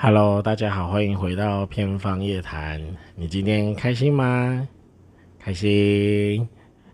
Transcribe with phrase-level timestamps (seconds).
[0.00, 2.80] Hello，大家好，欢迎回到偏方夜谈。
[3.16, 4.68] 你今天开心吗？
[5.40, 6.48] 开心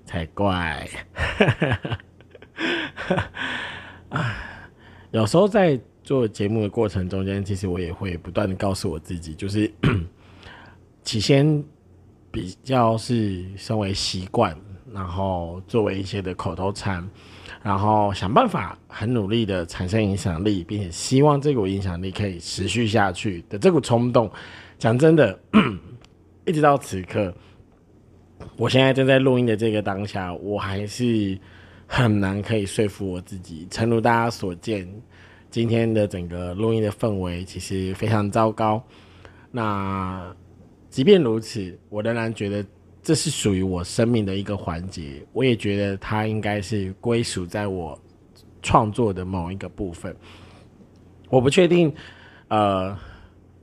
[0.07, 0.89] 才怪。
[4.09, 4.35] 啊，
[5.11, 9.71] 有时候在做节目的过程中间，其实我也会不断的告诉我自己，就是
[11.05, 11.63] 起先
[12.31, 14.57] 比较是身为习惯，
[14.91, 17.07] 然后作为一些的口头禅。
[17.65, 24.31] 然后想办法很努力的产生影响力，并且希望这股影响力可以持续下去的这股冲动。
[24.79, 25.41] 讲真的，
[26.45, 27.35] 一直到此刻，
[28.59, 31.39] 我现在正在录音的这个当下，我还是
[31.87, 33.67] 很难可以说服我自己。
[33.71, 34.87] 诚如大家所见，
[35.51, 38.85] 今天的整个录音的氛围其实非常糟糕。
[39.51, 40.31] 那
[40.91, 42.63] 即便如此，我仍然觉得。
[43.05, 47.97] 这是属于我生命的一个环节，我也觉得它应该是归属在我
[48.63, 50.17] 创作的某一个部分。
[51.29, 51.95] 我不确定，
[52.49, 52.97] 呃，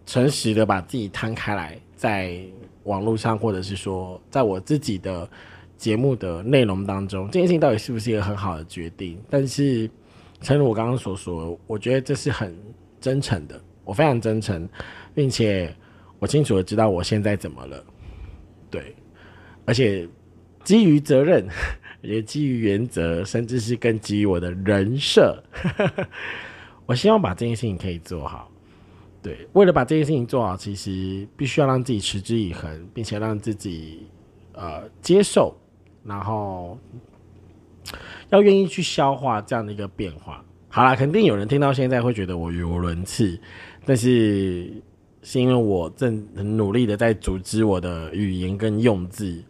[0.05, 2.39] 诚实的把自己摊开来，在
[2.83, 5.27] 网络上，或者是说，在我自己的
[5.75, 9.19] 节目的内容当中，这件事情到底是不是一个很好的决定？
[9.27, 9.89] 但是，
[10.41, 12.55] 诚如我刚刚所说，我觉得这是很
[12.99, 14.69] 真诚的，我非常真诚，
[15.15, 15.75] 并且
[16.19, 17.83] 我清楚的知道我现在怎么了，
[18.69, 18.95] 对。
[19.65, 20.07] 而且
[20.63, 21.47] 基于责任，
[22.01, 25.43] 也基于原则，甚至是更基于我的人设，
[26.85, 28.49] 我希望把这件事情可以做好。
[29.21, 34.07] 对，为了把这件事情做好，其实必须要让自己持之以恒，并且让自己
[34.53, 35.55] 呃接受，
[36.03, 36.75] 然后
[38.29, 40.43] 要愿意去消化这样的一个变化。
[40.69, 43.39] 好啦，肯定有人听到现在会觉得我语无伦次，
[43.85, 44.73] 但是
[45.21, 49.43] 是因为我正很努力的在组织我的语言跟用字。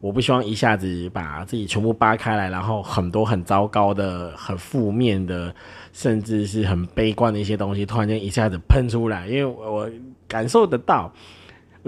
[0.00, 5.54] 我不希望一下子把自己全部扒开来，然后很多很糟糕的、很负面的，
[5.92, 9.28] 甚至是很悲观的一些东西，突然间一下子喷出来。
[9.28, 9.90] 因为我
[10.26, 11.12] 感受得到，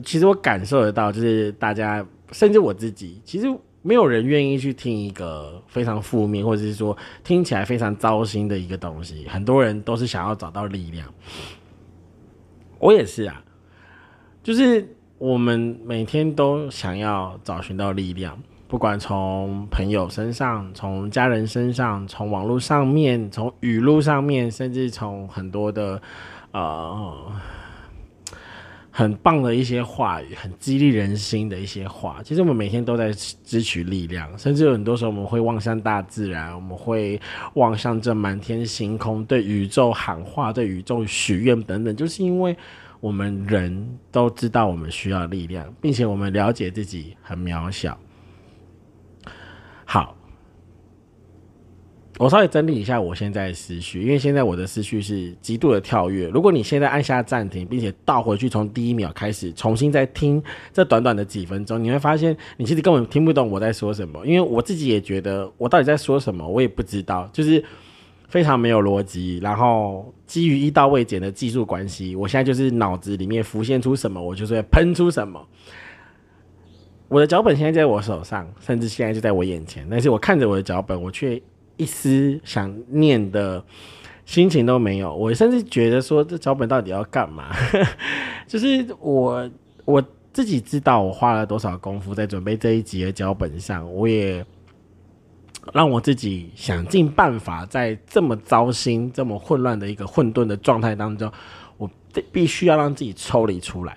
[0.04, 3.46] 其实我感受得到，就是大家，甚至我自己，其实
[3.80, 9.26] 没有人愿意去听一个非常负面，或者是说听起来非常糟心的一个东西。
[9.26, 11.08] 很多人都是想要找到力量，
[12.78, 13.42] 我也是啊，
[14.42, 14.96] 就是。
[15.22, 26.02] 我们每天都想要找寻到力量，不管从朋友身上、从家人身上、从网络上面、从语录上面，甚至从很多的
[26.50, 27.32] 呃
[28.90, 32.20] 很棒的一些话语、很激励人心的一些话。
[32.24, 37.20] 其实我们每天都在汲取力量，甚至有很多时候我们会望向大自然，我们会
[37.54, 42.56] 望向这满天星空，对宇宙喊话，对宇宙许愿等等，就是因为。
[43.02, 47.98] 我们人都知道我们需要力量，并且我们了解自己很渺小。
[49.84, 50.16] 好，
[52.16, 56.28] 我稍微整理一下我现在的思绪，因为现在我的思绪是极度的跳跃。
[56.28, 60.40] 如果你现在按下暂停，并且倒回去从第一秒开始重新再听
[60.72, 67.64] 这短短的几分钟，你会发现你其实根本听不懂我在说什么，因为我自己也觉得我到底在说什么，我也不知道，就是。
[68.32, 75.46] 非常没有逻辑，然后基于一刀未剪的技术关系，我现在就是脑子里面浮现出什么，我就是会喷出什么。
[77.08, 81.38] 我的脚本现在在我手上，甚至现在就在我眼前，但是我看着我的脚本，我却
[81.76, 83.62] 一丝想念的
[84.24, 85.14] 心情都没有。
[85.14, 87.54] 我甚至觉得说，这脚本到底要干嘛？
[88.48, 89.50] 就是我
[89.84, 94.42] 我自己知道我花了多少功夫在准备这一集的脚本上，我也。
[95.72, 101.30] 让我自己想尽办法，在这么糟心、这么混乱的一个混沌的状态当中，
[101.76, 101.90] 我
[102.32, 103.96] 必须要让自己抽离出来。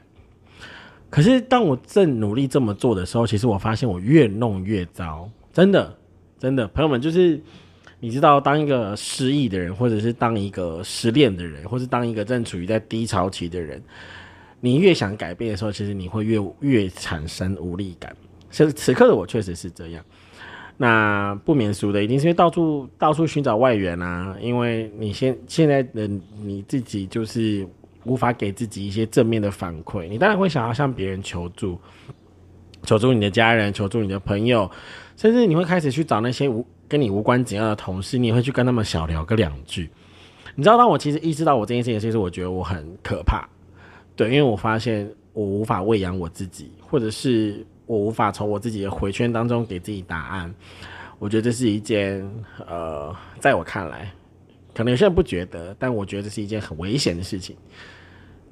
[1.10, 5.30] 可是，当我正努力这么做的时候，其实我发现我越弄越糟。
[5.54, 5.98] 真的，
[6.38, 7.42] 真的，朋友们，就是
[8.02, 13.82] 你知道，当一个失意的人，或者是当一个失恋的人，或是当一个正处于在低潮期的人，
[14.60, 18.14] 你越想改变的时候，其实你会越越产生无力感。
[18.52, 20.04] 此此刻的我确实是这样。
[20.78, 24.36] 那不免俗的，一定是因为到处到处寻找外援啊！
[24.42, 26.06] 因为你现现在的
[26.44, 27.66] 你自己就是
[28.04, 31.80] 无法给自己一些正面的反馈，你当然会想要向别人求助，
[32.84, 34.70] 求助你的家人，求助你的朋友，
[35.16, 39.90] 甚至你会开始去找那些无跟你无关紧要的同事，你也会去跟他们小聊个两句。
[40.56, 43.48] 你知道，当我其实意识到我这件事情，其实我觉得我很可怕，
[44.14, 47.66] 对，因为我发现我无法喂养我自己，或者是。
[47.86, 50.54] 我无法从我自己的回圈当中给自己答案，
[51.20, 52.30] 我觉得这是一件
[52.68, 54.12] 呃，在我看来，
[54.74, 57.56] 可能有些人不觉得，但我觉得这是一件很危险的事情。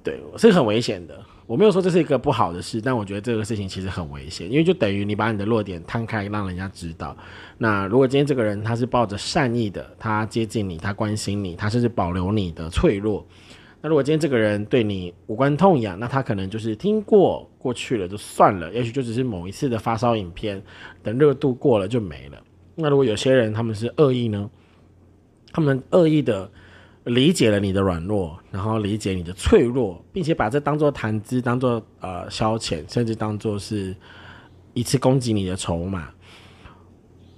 [0.04, 1.18] 对，是很危险的。
[1.46, 7.16] 我没有说这是一个不好的事，但我觉得这个事情其实很危险，因为就等于你把你的弱点摊开，让人家知道。
[7.58, 13.26] 那如果今天这个人他是抱着善意的，他接近你，他关心你，他甚至保留你的脆弱，
[13.84, 20.64] 那如果今天这个人对你无关痛痒，那他可能就是听过过去了就算了，也许就只是某一次的发烧影片，
[21.04, 22.42] 等热度过了就没了。
[22.76, 24.50] 那如果有些人他们是恶意呢？
[25.52, 26.50] 他们恶意的
[27.04, 33.94] 理解了你的软弱，然后理解你的脆弱，并且把这当做谈资，当做呃消遣，甚至当做是
[34.74, 36.10] 一次攻击你的筹码。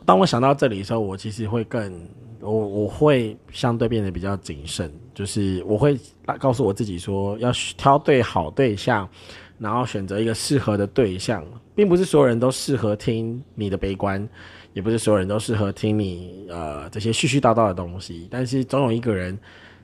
[0.05, 2.07] 当我想到这里的时候，我其实会更
[2.39, 5.97] 我我会相对变得比较谨慎，就是我会
[6.37, 9.09] 告诉我自己说，要挑对好对象，
[9.57, 14.27] 然后选择一个适合的对象，并不是所有人都适合听你的悲观，
[14.73, 19.39] 也不是所有人都适合听你呃这些絮絮叨叨的东西，但是总有一个人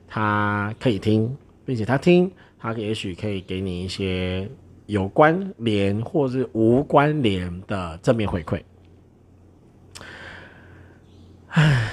[0.06, 4.46] 他可以听，并且他听，他也许可以给你一些
[4.84, 8.60] 有关联或是无关联的正面回馈。
[11.48, 11.90] 唉，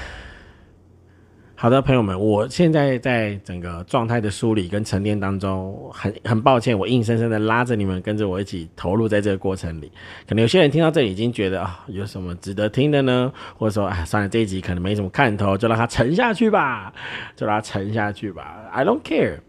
[1.61, 9.91] 好的，朋友们，我现在在整个状态的梳理跟沉淀当中，很很抱歉，我硬生生的拉着你们跟着我一起投入在这个过程里。
[10.25, 13.29] 可能有些人听到这里已经觉得啊，有什么值得听的呢？
[13.57, 16.93] 或者说，哎，算了，这一集可能没什么看头，就让它沉下去吧，
[17.35, 18.65] 就让它沉下去吧。
[18.71, 19.39] I don't care。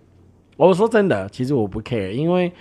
[0.56, 2.52] 我说真的，其实我不 care，因为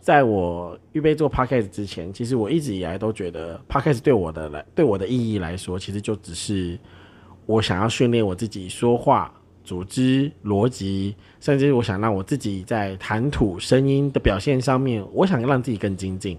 [0.00, 6.76] 在我预备做 podcast 之前，其实我一直以来都觉得 podcast 对我的来对我的意义来说，其实就只是。
[7.48, 9.32] 我想要训练我自己说话、
[9.64, 16.38] 组织、逻辑，甚至我想让我自己在谈吐、声音的表现上面，我想让自己更精进。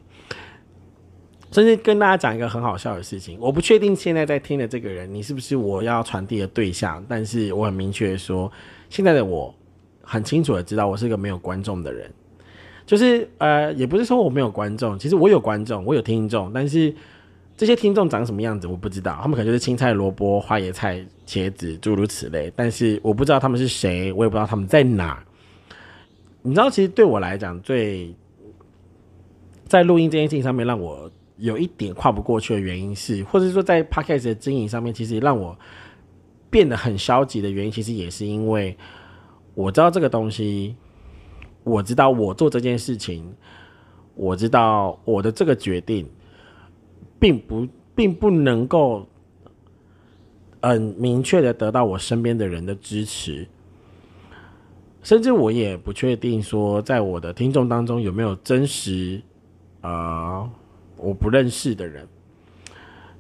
[1.52, 8.52] 甚至跟大家讲一个很好笑的事情，我不确定现在在听的这个人，你是不是我要传递的对象，但是我很明确的说，
[8.88, 9.52] 现在的我
[10.04, 12.08] 很清楚的知道，我是一个没有观众的人。
[12.86, 16.94] 就是呃，也不是说我没有观众，其实我有观众，我有听众，但是。
[17.60, 22.50] 这些听众长什么样子我不知道，他们可能就是青菜、萝卜、花椰菜、茄子，诸如此类。
[22.56, 25.22] 但是我不知道他们是谁，我也不知道他们在哪。
[26.42, 28.16] 你知道，其实对我来讲，最
[29.66, 35.54] 在录音这件事情上面让我有一点跨不过去的原因是，或者说在 podcast 的经营上面，其实让我
[36.50, 38.78] 变得很消极的原因，其实也是因为
[39.54, 40.78] 我知道这个东西，
[41.66, 43.36] 我知道我做这件事情，
[44.16, 46.10] 我知道我的这个决定。
[47.20, 49.06] 并不，并不能够
[50.62, 53.46] 很明确的得到我身边的人的支持，
[55.04, 59.22] 甚至我也不确定说，在我的听众当中有没有真实
[59.82, 60.50] 啊
[60.98, 62.08] 我不认识的人。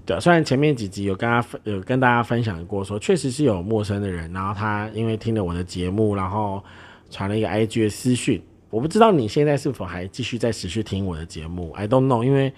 [0.05, 6.63] 对，虽然前面几集有跟他分，有跟大家分享过，说确实是有陌生的人，然后他因为听了我的节目，然后
[7.09, 8.41] 传了一个 IG 的私讯。
[8.69, 12.53] 我不知道你现在是否还继续在持续听我的节目，I don't know，因为。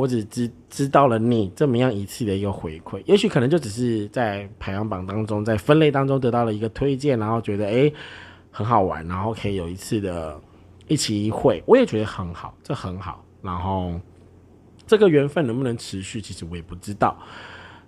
[0.00, 7.92] 我只知知道了你这么样一次的一个回馈，也许可能就只是在排行榜当中，在分类当中得到了一个推荐，然后觉得哎
[8.50, 10.40] 很好玩，然后可以有一次的
[10.88, 13.24] 一起一会，我也觉得很好，这很好。
[13.42, 14.00] 然后
[14.86, 17.16] 这个缘分能不能持续，其实我也不知道。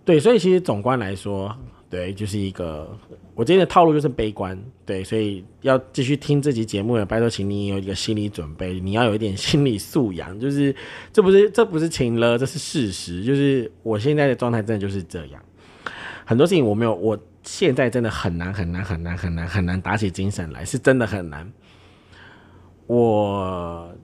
[0.04, 1.56] 对，所以其实总观来说。
[1.92, 2.98] 对，就是一个
[3.34, 10.74] 我今天的套路就是悲观，对，所以要继续听这集节目的，拜托，请你有一个心理准备，你要有一点心理素养，就是
[11.12, 15.42] 这不是这不是情了，这是事实，就是我现在的状态真的就是这样，
[16.24, 21.52] 很多事情我没有，我现在真的很难很难很难很难很难打起精神来，是真的很难，
[22.86, 23.94] 我。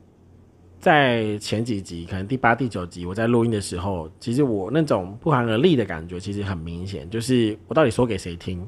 [0.80, 8.66] 在前几集，可能第八、第九集，我在录音的时候，其实我那种不寒而栗的感觉，其实很明显，就是我到底说给谁听，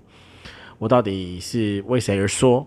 [0.78, 2.66] 我到底是为谁而说。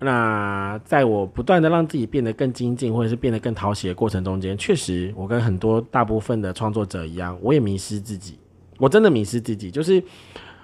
[0.00, 8.38] 那在我不断的让自己变得更精进，或者是变得更讨喜的过程中间，确实，我跟很多大部分的创作者一样，我也迷失自己，
[8.78, 10.02] 我真的迷失自己，就是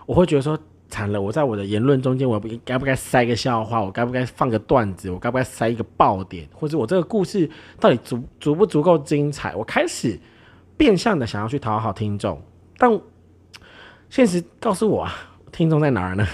[0.07, 0.59] 我会觉得说。
[0.95, 1.21] 惨了！
[1.21, 3.83] 我在我的言论中间，我不该不该塞个笑话？
[3.83, 5.11] 我该不该放个段子？
[5.11, 6.49] 我该不该塞一个爆点？
[6.53, 9.57] 或者我这个故事到底足足不足够精彩？
[9.57, 10.17] 我开始
[10.77, 12.41] 变相的想要去讨好听众，
[12.79, 13.01] 但
[14.09, 15.13] 现实告诉我啊，
[15.51, 16.25] 听众在哪儿呢？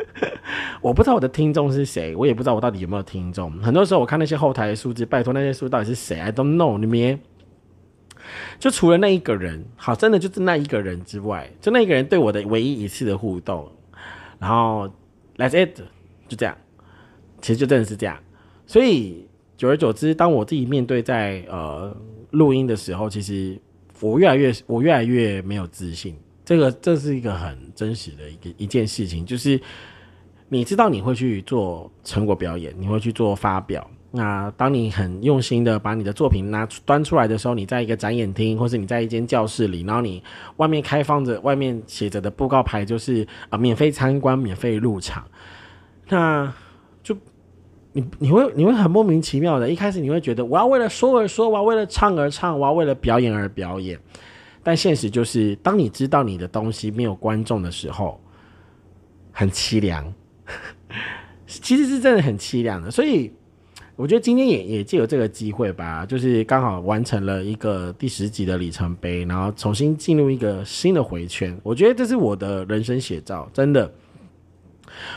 [0.82, 3.50] 我不知道我的听众是谁，我也不知道我到底有没有听众。
[3.62, 7.18] 很多时候我看那些后台的数字，拜托那些数到底是谁？I don't know，你们。
[8.58, 13.70] 就除了那一个人，好，真的就是那一个人之外，就那一个人对我的唯一一次的互动。
[14.38, 14.88] 然后
[15.36, 15.80] ，Let's it，
[16.28, 16.56] 就这样，
[17.40, 18.18] 其实就真的是这样。
[18.66, 21.96] 所以久而久之，当我自己面对在呃
[22.30, 23.58] 录音的时候，其实
[24.00, 26.16] 我越来越我越来越没有自信。
[26.44, 29.60] 这个这是一个很真实的一个一件事情，就是
[30.48, 33.90] 你知道你会去做成果表演，你会去做发表。
[34.16, 40.22] 那当你很用心的把你的作品拿端出来的时候，你在一个展演厅，或是你在一间教室里，然后你
[40.56, 45.22] 外面开放着，外面写着的布告牌就是啊，免费参观，免费入场。
[46.08, 46.50] 那
[47.02, 47.14] 就
[47.92, 54.00] 你你会你会很莫名其妙的，一开始你会觉得我要为了说而说，我要为了唱而唱，我要为了表演而表演。
[54.62, 58.18] 但现实就是，当你知道你的东西没有观众的时候，
[59.30, 60.10] 很凄凉。
[61.46, 62.90] 其实是真的很凄凉的。
[62.90, 63.32] 所以
[63.96, 71.58] 我觉得今天也也借由这个机会吧，就是刚好完成了一个第十集的里程碑，然后重新进入一个新的回圈。
[71.62, 73.90] 我觉得这是我的人生写照，真的。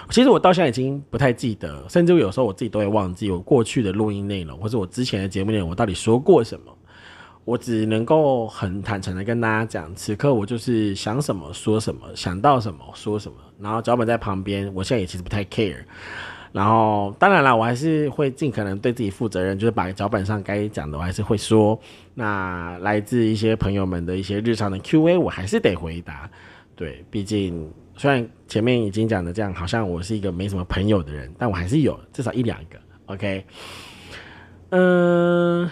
[0.10, 6.74] 其实我到现在已经不太记得，甚至有时候我自己都会忘记我过去的录音内容，或者我之前的节目内容，我到底说过什么。
[7.46, 15.78] 我只能够很坦诚的跟大家讲，此刻我就是想什么说什么，想到什么说什么，然后脚本在旁边，我现在也其实不太 care。
[16.52, 21.80] 然后当然了，我还是会尽可能对自己负责任，就是把脚本上该讲的我还是会说。
[22.14, 26.30] 那来自一些朋友们的一些日常的 Q&A，我还是得回答。
[26.76, 32.80] 对，毕竟虽然前面已经讲的这样，好像我是一个没什么朋友的人，但我还是有至少一两个。
[33.06, 33.46] OK，
[34.70, 35.70] 嗯。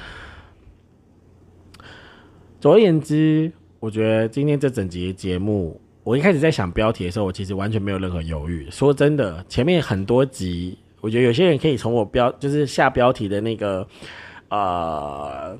[2.59, 8.65] 总而言之，我觉得今天这整集节目，我一开始在想标题的时候，我其实完全没有任何犹豫。
[8.71, 13.85] 说真的，前面很多集，我觉得有些人可以从我标就是下标题的那个
[14.47, 15.59] 呃，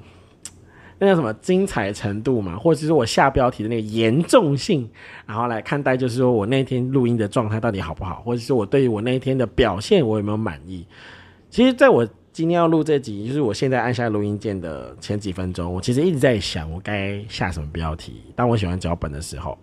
[0.99, 4.89] 那叫什么精彩程度嘛，或者是我下标题的那个严重性，
[5.25, 10.87] 然后来看待，就是说我那天录音的状态到底好不好，或者是我对于我那一天的表现，我有没有满意？
[11.49, 18.21] 其实，在我今天要录这集，就是我现在按下录音键的前几分钟，我其实一直在想我该下什么标题。
[18.35, 19.57] 当我写完脚本的时候，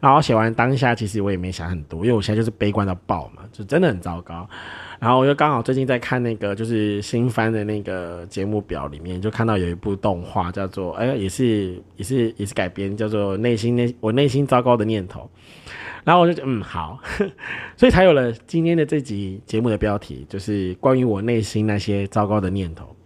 [0.00, 4.50] 然后写完当下，其实我也没想很多，因为我现在就是悲观到爆嘛，就真的很糟糕。
[4.98, 15.30] 然后我又刚好最近在看那个就是新番的那个节目表里面，就看到有一部动画叫做哎，也是也是也是改编，叫做内心内我内心糟糕的念头。
[16.08, 16.98] 然后我就觉嗯好，
[17.76, 22.96] 所以才有了今天的这集节目的标题，就是关于我内心那些糟糕的念头。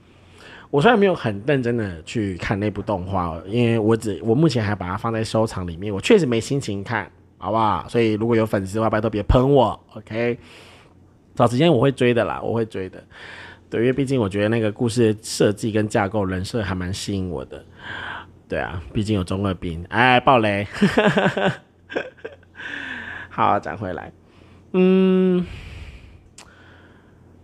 [0.70, 7.84] 我虽然没有很认真的去看那部动画，因为我只我目前还把它放在收藏里面，我确实没心情看，好不好？
[7.88, 10.38] 所以如果有粉丝的话，拜托别喷我，OK？
[11.34, 13.02] 找时间我会追的啦，我会追的。
[13.68, 17.64] 对，因为毕竟我觉得那个故事设计跟架构、人设还蛮吸引我的。
[18.48, 20.64] 对啊，毕竟有中二病，哎，暴雷。
[23.34, 24.12] 好，讲回来，
[24.72, 25.42] 嗯，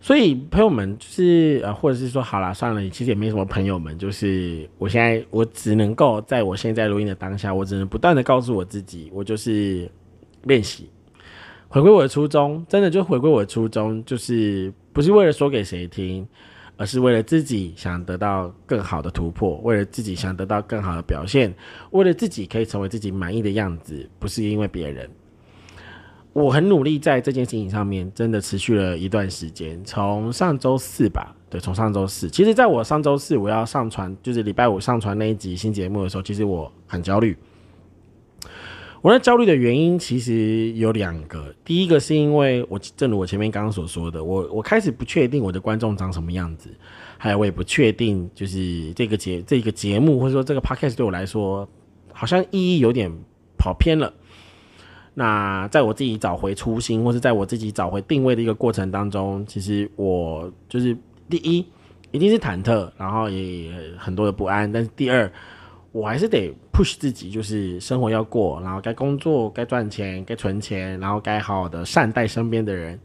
[0.03, 9.91] 所以朋友们就是呃，或者是说，好了，算了，其实也没什么朋友们，就是我现在我只能够在我现在录音的当下，我只能不断的告诉我自己，我就是
[10.43, 10.91] 练习，
[11.69, 16.29] 回归我的初衷，真的就回归我的初衷，就是不是为了说给谁听，
[16.77, 21.51] 而是为了自己想得到更好的突破，为了自己想得到更好的表现，
[21.93, 25.09] 为了自己可以成为自己满意的样子，不是因为别人。
[26.45, 32.31] 我很努力在这件事情上面，真的持续了一段时间，从上周四吧，对，从上周四。
[32.31, 37.37] 其实，在我上周四我要上传，就是礼拜五上传那一集新节目的时候，其实我很焦虑。
[39.01, 46.69] 我那焦虑的原因其实有两个，第一个是因为我，正如我前面刚刚所说的，我我开始不确定我的观众长什么样子，
[47.17, 51.69] 还有我也不确定，就是这个节这个节目或者说这个 podcast 对我来说，
[52.13, 53.13] 好像意义有点
[53.57, 54.13] 跑偏了。
[55.19, 60.97] 那在我自己找回初心，或是在我自己找回定位的一个过程当中，其实我就是
[61.29, 61.67] 第一，
[62.13, 64.71] 一定是忐忑，然后也很多的不安。
[64.71, 65.29] 但是第二，
[65.91, 72.97] 我还是得 push 自己，就是生活要过，然后该工作、该赚钱、该存钱，然后该好好的善待身边的人。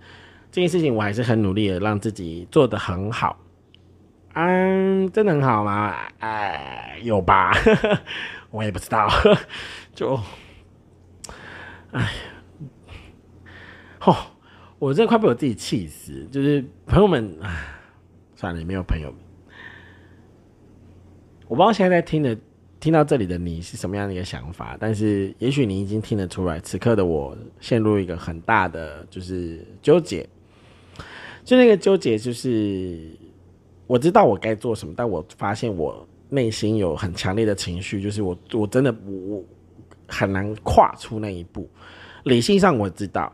[0.51, 3.35] 这件事情我还是很努力的，让自己做得很好。
[4.35, 5.95] 嗯，真的很好吗？
[6.19, 7.51] 哎，有吧？
[8.51, 9.09] 我也不知道，
[9.95, 10.19] 就。
[11.93, 12.09] 哎呀，
[13.99, 14.15] 吼！
[14.79, 16.27] 我真的快被我自己气死。
[16.31, 17.37] 就是朋友们，
[18.35, 19.13] 算了，也没有朋友。
[21.47, 22.35] 我不知道现在在听的、
[22.79, 30.27] 听到这里的你是什么样的一个想法，但是也许你已经听得出来，此刻的我陷入一个很大的就是纠结。
[31.45, 33.15] 就那个纠结，就是
[33.85, 39.43] 我知道我该做什么，但我发现我内心有很强烈的情绪，就是我我真的我。
[40.13, 41.67] 很难跨出那一步。
[42.23, 43.33] 理性上我知道，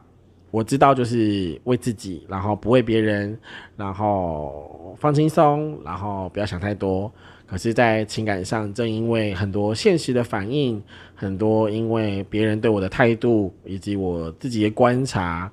[0.50, 3.38] 我知道就是为自己，然后不为别人，
[3.75, 7.12] 然后放轻松，然后不要想太多。
[7.45, 10.81] 可是，在情感上，正因为很多现实的反应，
[11.15, 15.51] 很多因为别人对我的态度，以及我自己的观察，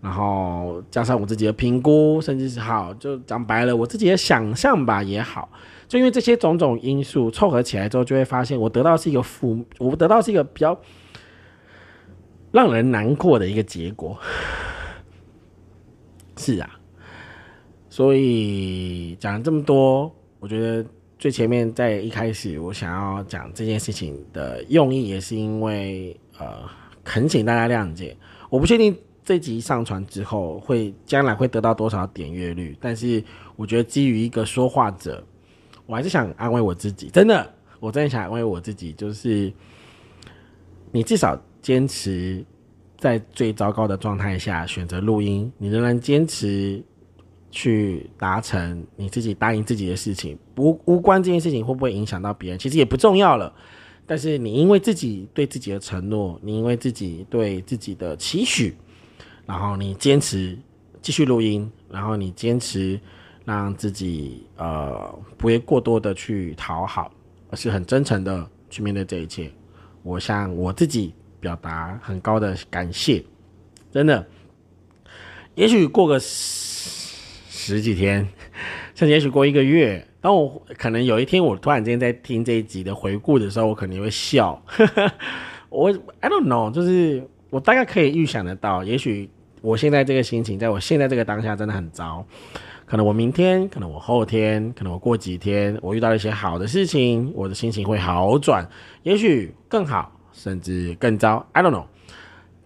[0.00, 5.48] 然后加上我自己的评估，甚至是好，就讲白了，我自己的想象吧也好。
[5.92, 10.80] 就因为这些种种因素凑合起来之后，就会发现我得到是一个负，我得到是一个比较
[12.50, 14.18] 让人难过的一个结果。
[16.38, 16.80] 是啊，
[17.90, 20.82] 所以讲了这么多，我觉得
[21.18, 26.62] 最前面在一开始我想要讲这件事情的用意，也是因为呃，
[27.04, 28.16] 恳请大家谅解。
[28.48, 33.22] 我不确定这集上传之后会将来会得到多少点阅率，但是
[33.56, 35.22] 我觉得基于一个说话者，
[35.86, 39.52] 我还是想安慰我自己，真的，我真的想安慰我自己，就是
[40.90, 42.44] 你至少坚持。
[42.98, 46.80] 在最糟糕的状态下选择录音，你仍然坚持
[47.50, 53.52] 去达成你自己答应自己的事情，无无关这件事情会不会影响到别人，其实也不重要了。
[54.06, 58.76] 但是你因为自己对自己的承诺，你因为自己对自己的期许，
[59.46, 60.56] 然后你坚持
[61.00, 63.00] 继续录音，然后你坚持
[63.44, 67.10] 让自己呃不会过多的去讨好，
[67.50, 69.50] 而是很真诚的去面对这一切。
[70.02, 71.14] 我向我自己。
[71.42, 73.20] 表达很高的感谢，
[73.90, 74.24] 真的。
[75.56, 77.16] 也许过个十
[77.50, 78.20] 十几天，
[78.94, 84.64] 甚至也许过一个月，当我可能有一天我突然间在听这一集的回顾的时候，我肯定会笑。
[85.68, 89.28] 我 I don't know，就是我大概可以预想得到，也许
[89.62, 92.24] 我现在这个心情，在我现在这个当下真的很糟。
[92.92, 98.68] 可能我明天，可能我后天，可能我过几天，我遇到了一些好的事情，我的心情会好转，
[99.02, 100.12] 也许更好。
[100.34, 101.86] 甚至更糟，I don't know。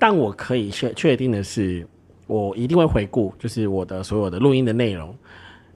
[0.00, 1.86] 但我可以确确定的是，
[2.26, 5.16] 我一定会回顾，就是我的所有的录音的内容。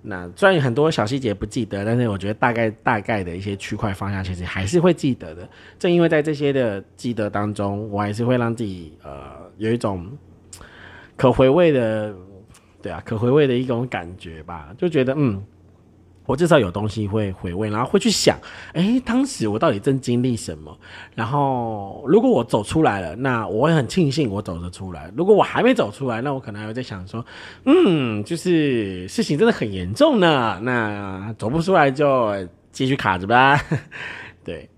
[0.02, 5.48] 那虽然很多小细节不记得，但是我觉得大概大概的一些区块方向，其实还是会记得的。
[5.78, 10.10] 正因为在这些的记得当中，我还是会让自己呃有一种
[11.16, 12.12] 可回味的，
[12.82, 15.42] 对啊，可回味的一种感觉吧，就觉得嗯。
[16.26, 18.38] 我至少有东西会回味，然后会去想，
[18.72, 20.78] 哎，当时我到底正经历什么？
[21.16, 25.10] 然后如果我走出来了，那我会很庆幸我走得出来。
[25.16, 27.24] 如果我还没走出来，那我可能还会在想说，
[27.64, 30.60] 嗯，就是事情真的很严重呢。
[30.62, 32.32] 那走不出来就
[32.70, 33.58] 继续卡着吧。
[34.44, 34.68] 对。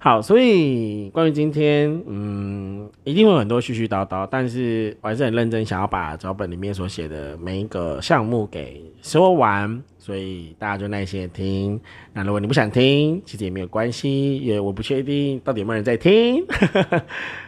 [0.00, 11.80] 好，所以关于今天，嗯，一定会有很多絮絮叨叨，但是我还是很认真，想要把脚本里面所写的每一个项目给说完，所以大家就耐心的听。
[12.12, 16.44] 那如果你不想听，其实也没有关系，因为我不确定到底有没有人在听。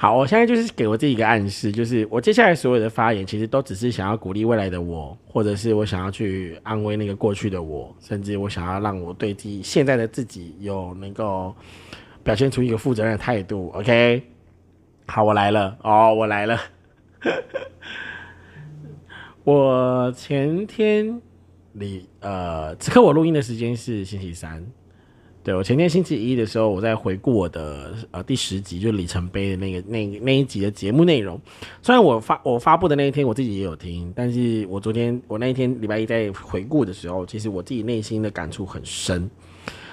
[0.00, 11.52] 好，我现在就是给我自己一个暗示，就是我接下来所有的发言，其实都只是想要鼓励未来的我，或者是我想要去安慰那个过去的我，甚至我想要让我对自己现在的自己有能够
[12.22, 13.70] 表现出一个负责任的态度。
[13.74, 14.22] OK，
[15.06, 16.56] 好，我来了哦，我来了。
[19.42, 21.20] 我前天
[21.72, 24.64] 里呃，此刻我录音的时间是星期三。
[25.48, 31.40] 对我前天星期一的时候，我在回顾我的呃第十集，就是里程碑的那个那那一集的节目内容。
[31.80, 39.30] 虽然我发我发布的那一天我自己也有听，但是我昨天我那一天礼拜一在回顾的时候，其实我自己内心的感触很深，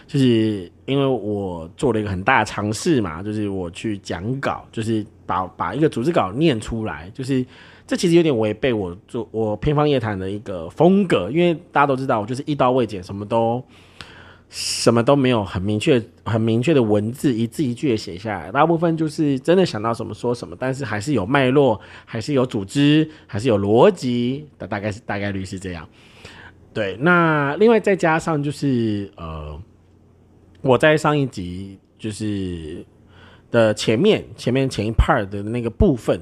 [0.06, 7.46] 就是因为我做了一个很大的尝试嘛，就是我去讲稿，就是把把一个组织稿念出来，就是
[7.88, 13.63] 这其实有点违背我做我偏方夜谈的一个风格，因为大家都知道我就是一刀未剪，什么都。
[14.58, 18.50] 什么都没有很明确、很明确的文字，一字一句的写下来。
[18.54, 25.86] 大部分就是真的想到什么说什么，但是还是有脉络，还是有组织，还是有逻辑的，大概是大概率是这样。
[26.74, 29.62] 对，那另外再加上就是呃，
[30.62, 32.86] 我在上一集就是
[33.52, 36.18] 的前面前面前一 part 的那个部分，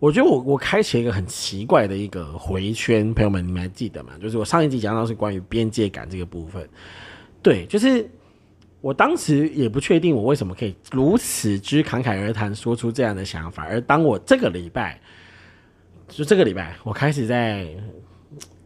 [0.00, 4.14] 我觉得我我开启一个很奇怪的一个回圈，朋友们你们还记得吗？
[4.20, 6.68] 就是我上一集讲到是关于边界感这个部分。
[7.48, 8.06] 对，就是
[8.82, 13.64] 我当时也不确定我为什么可以如此之侃侃而谈，说出这样的想法。
[13.64, 15.00] 而当我这个礼拜，
[16.08, 17.66] 就这个礼拜，我开始在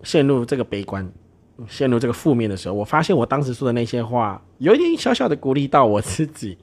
[0.02, 1.08] 陷入这个悲观、
[1.68, 6.58] 陷入这个负面的时候，我发现我当时说的那些话，有一点小小的鼓励到我自己。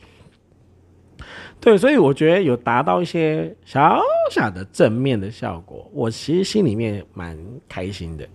[1.61, 3.97] 对，所以我觉得有达到一些小
[4.29, 8.27] 小的正面的效果，我其实心里面蛮开心的。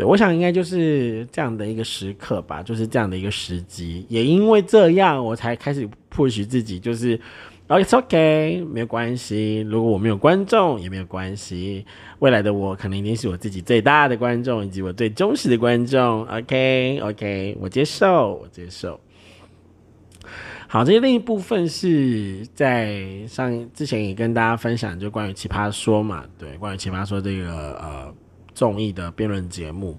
[0.00, 4.06] 对，我想应该就是这样的一个时刻吧，就是这样的一个时机。
[4.08, 7.20] 也因为这样，我才开始 push 自己，就是
[7.68, 9.60] ，it's OK，没有关系。
[9.68, 11.84] 如果我没有观众也没有关系，
[12.20, 16.24] 未来的我可能一定是我自己最大的观众，以及我最忠实的观众。
[16.28, 18.98] OK，OK，我接受，我接受。
[20.66, 28.14] 好，这些另一部分是在上之前也跟大家分享，就关于奇葩说嘛，对，关于奇葩说这个呃。
[28.60, 29.98] 综艺的辩论节目，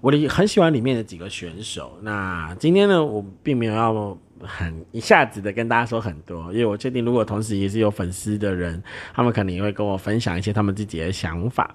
[0.00, 1.98] 我的很喜欢里面的几个选手。
[2.02, 8.80] 那今天呢，我并没有要很一下子的跟大家说很多，因为我确定，如果同时也是有粉丝的人，
[9.12, 11.74] 他们可能也会跟我分享一些他们自己的想法。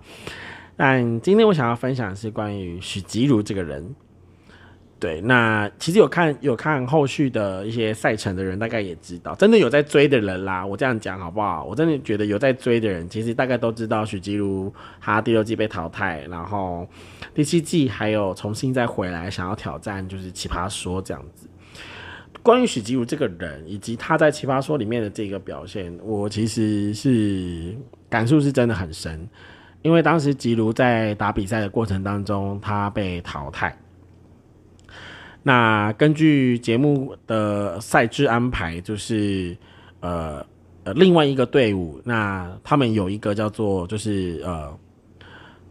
[0.78, 3.94] 但今天我想要分享的是关于许吉如这个人。
[5.06, 10.66] 对，那其实有看有看后续的一些赛程的人，大概也知道，真的有在追的人啦。
[10.66, 11.64] 我这样讲好不好？
[11.64, 16.90] 我真的觉得有在追的人，其实大概都知道许吉如他第六季被淘汰，然后
[17.36, 21.48] 第七季还有重新再回来想要挑战，就是奇葩说这样子。
[22.42, 27.76] 关于许吉如这个人以及他在奇葩说里面的这个表现，我其实是
[28.10, 29.30] 感触是真的很深，
[29.84, 33.78] 因为当时吉如在打比赛的过程当中，他被淘汰。
[35.48, 39.56] 那根据节目的赛制安排，就是
[40.00, 40.44] 呃
[40.84, 44.76] 呃另外一个队伍，那他们有一个叫做就是呃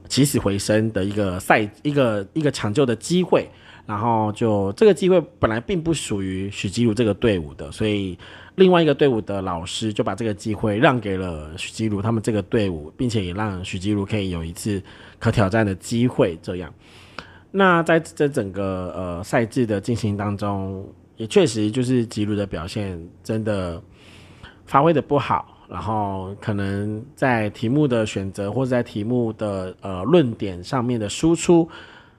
[0.08, 3.48] 起死回生的一个赛一个一个抢救的机会，
[3.84, 8.16] 然后就这个机会本来并不属于许基如这个队伍的，所以
[8.54, 14.80] 另外一个队伍的老师就把这个机会让给了许基如他们这个队伍，并且也让许基如可以有一次
[15.18, 16.72] 可挑战的机会，这样。
[17.56, 20.84] 那在这整个呃赛制的进行当中，
[21.16, 23.80] 也确实就是吉鲁的表现真的
[24.66, 31.68] 发挥的不好，然后可能在题目的选择或者在题目的呃论点上面的输出，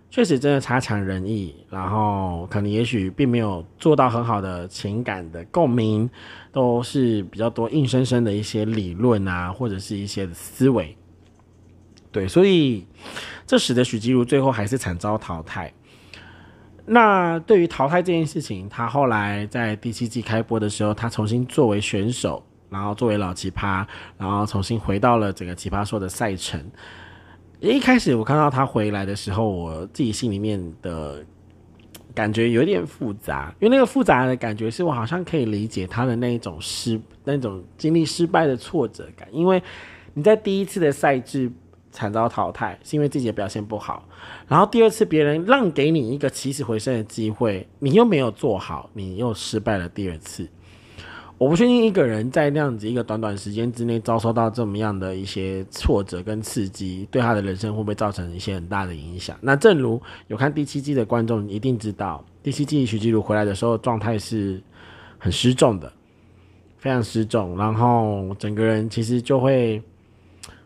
[0.10, 6.10] 确实真的差强人意，然后可能也许并没有做到很好的情感的共鸣，
[6.54, 10.96] 都是比较多硬生生的一些理论啊，或者是一些思维。
[12.16, 12.88] 对，所以
[13.46, 15.70] 这使得许吉如最后还是惨遭淘汰。
[16.86, 23.86] 那对于淘汰这件事情，他后来在第七季开播的时候，他重新作为选手，然后作为老奇葩，
[24.18, 26.64] 然后重新回到了整个奇葩说的赛程。
[27.60, 31.22] 一开始我看到他回来的时候，我自己心里面的
[32.14, 39.62] 感觉有点复杂，因为那个复杂的感觉是我好像可以理解他的那一种失、那种经历失败的挫折感，因为
[40.14, 41.52] 你在第一次的赛制。
[41.96, 44.06] 惨遭淘汰是因为自己的表现不好，
[44.50, 50.46] 然后第二次别人让给你一个起死回生的机会，你又没有做好，你又失败了第二次。
[51.38, 59.38] 我不确定一个人在那样子一个短短时间之内遭受到这么样的一些挫折跟刺激，对他的人生会不会造成一些很大的影响？
[59.40, 64.62] 那正如有看第七季的观众一定知道，第七季徐基如回来的时候状态是
[65.18, 65.92] 很失重的，
[66.78, 69.82] 非常失重，然后整个人其实就会。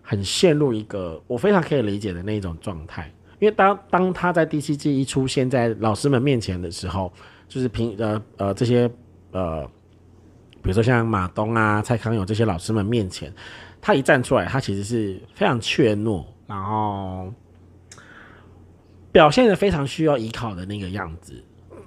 [0.10, 7.14] 很陷入一个我非常可以理解的那种状态，因为当当他在第七季一出现在老师们面前的时候，
[7.48, 8.90] 就是平呃呃这些
[9.32, 9.64] 呃，
[10.64, 13.32] 比如说像马东啊、蔡康永这些老师们面前，
[13.80, 17.32] 他一站出来，他其实是非常怯懦，然后
[19.12, 21.36] 表现的非常需要依靠的那个样子，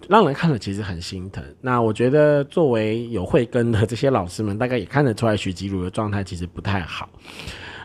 [0.09, 1.43] 让人看了其实很心疼。
[1.61, 7.09] 那我觉得作为有慧根的这些老师们，大概也看得出来许吉如的状态其实不太好。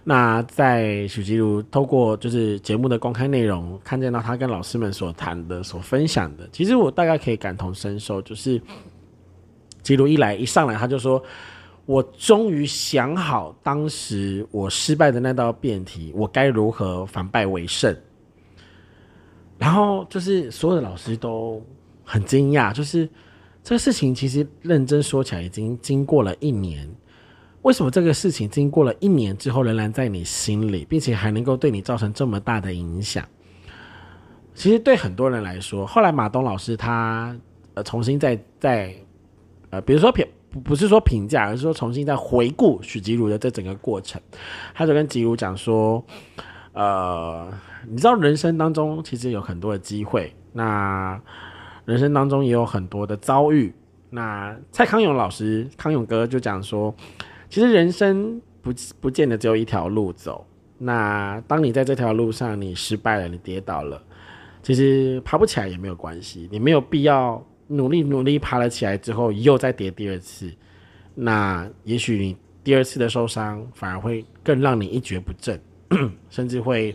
[0.10, 8.22] 那在许吉如透过就是节目的公开内容，看见到他跟老师们所谈的、所分享的，其实我大概可以感同身受。
[8.22, 8.62] 就是
[9.84, 11.22] 吉如一来一上来，他就说
[11.86, 17.94] ：“我终于想好，当时我失败的那道辩题，我该如何反败为胜。”
[19.60, 21.62] 然后就是所有的老师都
[22.06, 23.10] 很惊讶，就是
[23.62, 26.90] 这个事情其实认真说起来，已经经过了一年。
[27.64, 33.26] 为什么这个事情经过了一年之后仍然在你心里，并且还能够对你造成这么大的影响？
[34.54, 37.36] 其实对很多人来说，后来马东老师他
[37.74, 38.96] 呃重新再再
[39.70, 40.26] 呃，比如说评
[40.64, 44.22] 不是说评价，而是说重新再回顾许吉如的这整个过程，
[44.74, 46.02] 他就跟吉如讲说，
[46.72, 47.52] 呃，
[47.88, 51.20] 你知道人生当中其实有很多的机会，那
[51.84, 53.74] 人生当中也有很多的遭遇。
[54.10, 56.96] 那蔡康永老师康永哥就讲说。
[57.50, 60.46] 其实人生不不见得只有一条路走。
[60.78, 64.00] 那当你在这条路上你失败了，你跌倒了，
[64.62, 66.48] 其实爬不起来也没有关系。
[66.52, 70.54] 你没有必要努力努力爬了起来之后又再跌第二次。
[71.16, 75.60] 那也许你第二次的受伤反而会更让你一蹶不振，
[76.30, 76.94] 甚至会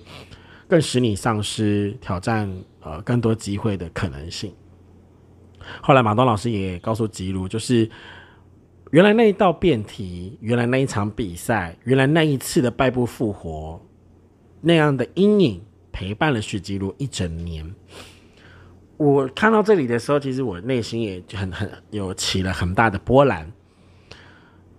[0.68, 2.48] 更使你丧失挑战
[2.82, 4.54] 呃更多机会的可能性。
[5.80, 7.88] 后来马东老师也告诉吉如，就是。
[8.92, 13.80] 原来那一道辩题，原来那一场比赛，原来那一次的败不复活，
[14.60, 17.74] 那样的阴影陪伴了许吉如一整年。
[18.98, 23.50] 我看到这里的时候，其实我内心也很很有起了很大的波澜。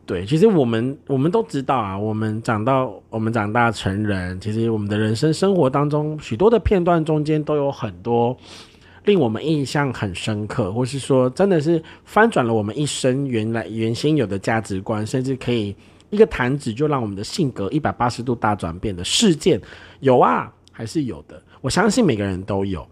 [0.06, 8.38] 对，其实我们我们都知道啊，我们长到我们长大成人，其实我们的人生生活当中许多的片段中间都有很多。
[9.06, 15.76] 令我们印象很深刻，或是说真的是翻转了我们一生原来原先有的价值观，甚至可以
[16.10, 19.60] 一个弹指就让我们的性格一百八十度大转变的事件，
[20.00, 21.42] 有啊，还是有的。
[21.62, 22.88] 我相信每个人都有。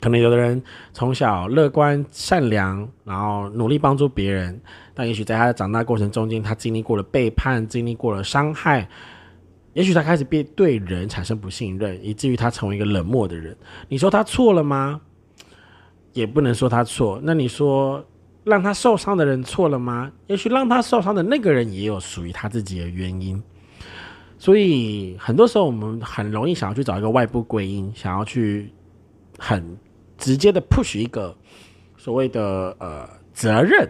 [0.00, 4.60] 可能有的人从小乐观善良，然后努力帮助别人，
[4.92, 8.86] 但也许在他的长大过程中间，他经历过了背叛，经历过了伤害，
[9.74, 13.54] 也许他开始变对人产生不信任，以至于他成为一个冷漠的人。
[13.88, 15.00] 你说他错了吗？
[16.14, 17.20] 也不能说他错。
[17.22, 18.02] 那你说
[18.44, 20.10] 让他受伤的人错了吗？
[20.28, 23.42] 也许让他受伤的那个人也有属于他自己的原因。
[24.38, 28.72] 所以很多时候我们很容易想要去找一个外部归因，想要去
[29.38, 29.76] 很。
[30.16, 31.36] 直接的 push 一个
[31.96, 33.86] 所谓的呃责任，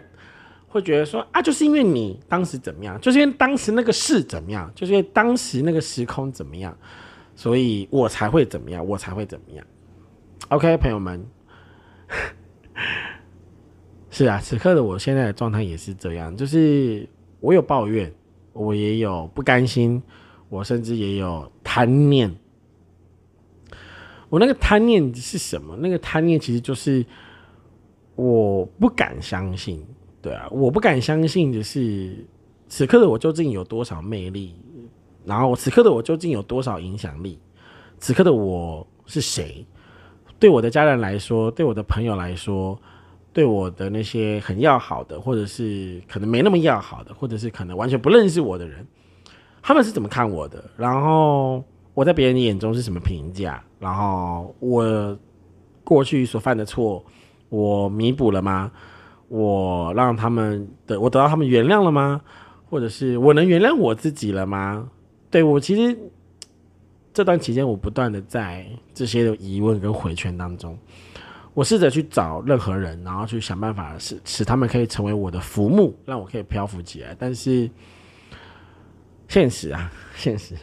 [0.75, 6.77] 会觉得说啊，就是因为你当时怎么样，就是因为当时那个事怎么样，就是因为当时那个时空怎么样，
[7.37, 9.65] 所以我才会怎么样，我才会怎么样。
[10.49, 11.25] OK，朋友们，
[14.11, 17.09] 是啊，此刻的我现在的状态也是这样，就是
[17.39, 18.13] 我有抱怨，
[18.53, 20.03] 我也有不甘心，
[20.49, 22.35] 我甚至也有贪念。
[24.29, 25.77] 我那个贪念是什么？
[25.77, 27.07] 那个贪念其实就是
[28.17, 29.87] 我不敢相信，
[30.25, 32.25] 对啊，我不敢相信的是
[32.67, 34.55] 此刻的我究竟有多少魅力，
[35.27, 37.39] 然后此刻的我究竟有多少影响力？
[37.99, 39.67] 此刻的我是谁？
[40.39, 42.81] 对我的家人来说，对我的朋友来说，
[43.35, 48.87] 对我的那些很要好的，或者是可能没那么要好的，或者是可能完全不认识我的人，
[49.61, 50.65] 他们是怎么看我的？
[50.79, 51.63] 然后。
[51.95, 53.63] 我在别人眼中是什么评价？
[53.79, 55.17] 然后我
[55.85, 57.05] 过去所犯的错，
[57.49, 58.73] 我弥补了吗？
[59.29, 62.21] 我让他们的我得到他们原谅了吗？
[62.71, 64.91] 或者是我能原谅我自己了吗？
[65.31, 65.97] 对我其实
[67.13, 70.77] 这段期间，我不断的在这些的疑问跟回圈当中，
[71.55, 77.15] 我试着去找任何人，然后去想办法使使他们可以成为我的浮木，让我可以漂浮起来。
[77.19, 77.71] 但是
[79.29, 80.57] 现实啊，现实。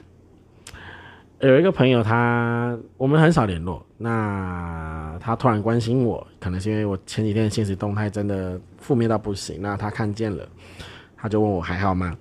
[1.41, 3.83] 有一个朋友，他我们很少联络。
[3.97, 9.57] 那他突然关心我，可能是因为我前几天的现实动态真的负面到不行。
[9.59, 10.47] 那他看见了，
[11.17, 12.15] 他就问我还好吗？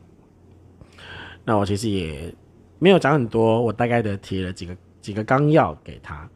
[1.45, 2.35] 那我其实也
[2.79, 6.27] 没有讲很多，我大概的提了几个几个纲要给他，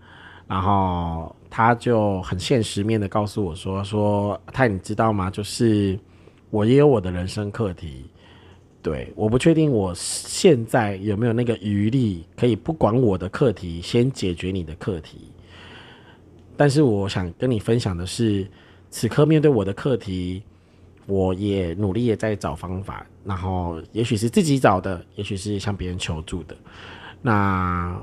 [0.47, 5.31] 然后他就很现实面的告诉我说：“说太你知道吗？
[5.31, 5.99] 就是
[6.51, 8.11] 我也有我的人生课题。”
[8.85, 15.33] 对，我不确定我现在有没有那个余力，可以不管我的课题，先解决你的课题。
[16.55, 18.47] 但是我想跟你分享的是，
[18.91, 20.43] 此刻面对我的课题，
[21.07, 26.55] 我也努力也在找方法，然后也许是自己找的，也许是向别人求助的。
[27.23, 27.99] 那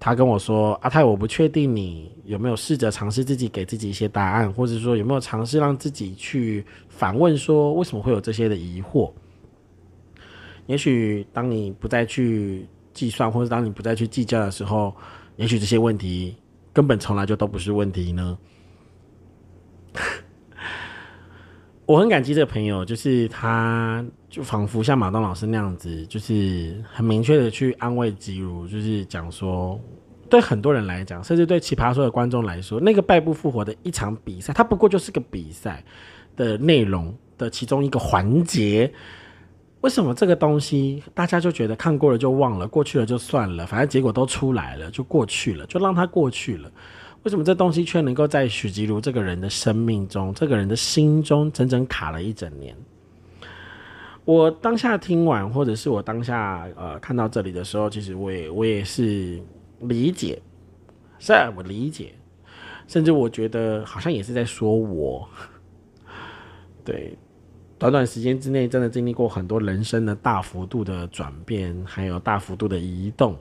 [0.00, 9.12] 他跟我说：“阿泰，我不确定你有没有试着尝试自己给自己一些答案，或者说有没有尝试让自己去反问，说为什么会有这些的疑惑。”
[10.66, 14.94] 也许当你不再去计算，或者当你不再去计较的时候，
[15.36, 16.36] 也许这些问题
[16.72, 18.38] 根本从来就都不是问题呢。
[21.86, 29.80] 我很感激这个朋友，就是他就仿佛像马东老师那样子，就是很明确的去安慰吉如，就是讲说，
[30.28, 35.84] 对很多人来讲，甚至对奇葩说的观众来说，那个败不复活的一场比赛，它不过就是个比赛
[36.34, 38.92] 的内容的其中一个环节。
[39.86, 46.68] 为什么这个东西大家就觉得看过了就忘了，过去了就算了，反正结果都出来了，就过去了，就让它过去了。
[47.22, 52.76] 为什么这东西却能够在许吉如这个人的生命中，这个人的心中整整卡了一整年？
[54.24, 59.40] 我当下听完，或者是我当下呃看到这里的时候，其实我也我也是
[59.82, 60.42] 理解，
[61.20, 62.12] 是我理解，
[62.88, 65.28] 甚至我觉得好像也是在说我，
[66.84, 67.16] 对。
[67.78, 73.36] 短短时间之内，真的经历过很多人生的大幅度的转变，还有大幅度的移动。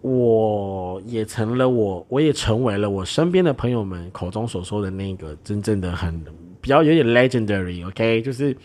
[0.00, 6.24] 我也成了我，我也成为了我身边的朋友们口中所说的那个真正的很
[6.60, 7.86] 比较有点 legendary。
[7.86, 8.56] OK，就是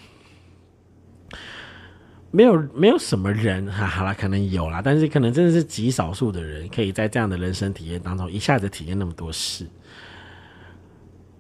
[2.32, 9.68] 没有没有什么人，哈，好了，可能有啦，但是可能真的是极少数的人，可以在这样的人生体验当中一下子体验那么多事。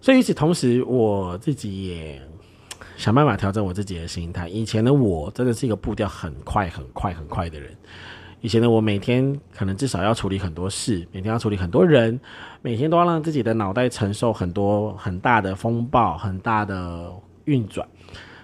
[0.01, 2.21] 所以与此同时，我自己也。
[2.97, 4.49] 想办法调整我自己的心态。
[4.49, 7.71] 以前的我真的是一个步调很快、很快、很快的人。
[8.41, 12.19] 以前的我每天可能至少要处理很多事，每天要处理很多人，
[12.61, 17.11] 每天都要让自己的脑袋承受很多很大的风暴、很大的
[17.45, 17.87] 运转。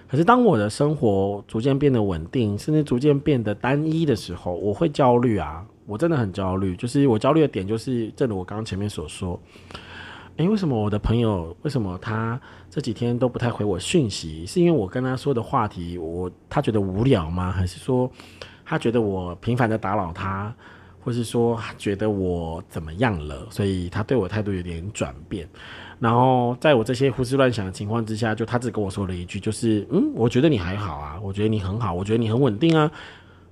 [0.08, 5.64] 可是当我的生活逐渐变得稳定，甚至逐渐变得单一的时候，我会焦虑啊！
[5.86, 6.76] 我真的很焦虑。
[6.76, 9.40] 就是我焦虑的点，就是正如我刚刚前面所说。
[10.36, 12.40] 诶，为什么我的朋友为什么他
[12.74, 14.44] 这几天都不太回我讯息？
[14.44, 17.52] 是因为我跟他说的话题，我他觉得无聊吗？
[17.52, 18.10] 还是说
[18.64, 20.52] 他觉得我频繁的打扰他，
[21.00, 25.48] 或是说觉得我怎么样了，所以他对我态度有点转变。
[26.00, 32.90] 然后在我这些胡思乱想的情况之下，就他只跟我说了一句，就是嗯，我觉得你还好啊，我觉得你很好，我觉得你很稳定啊，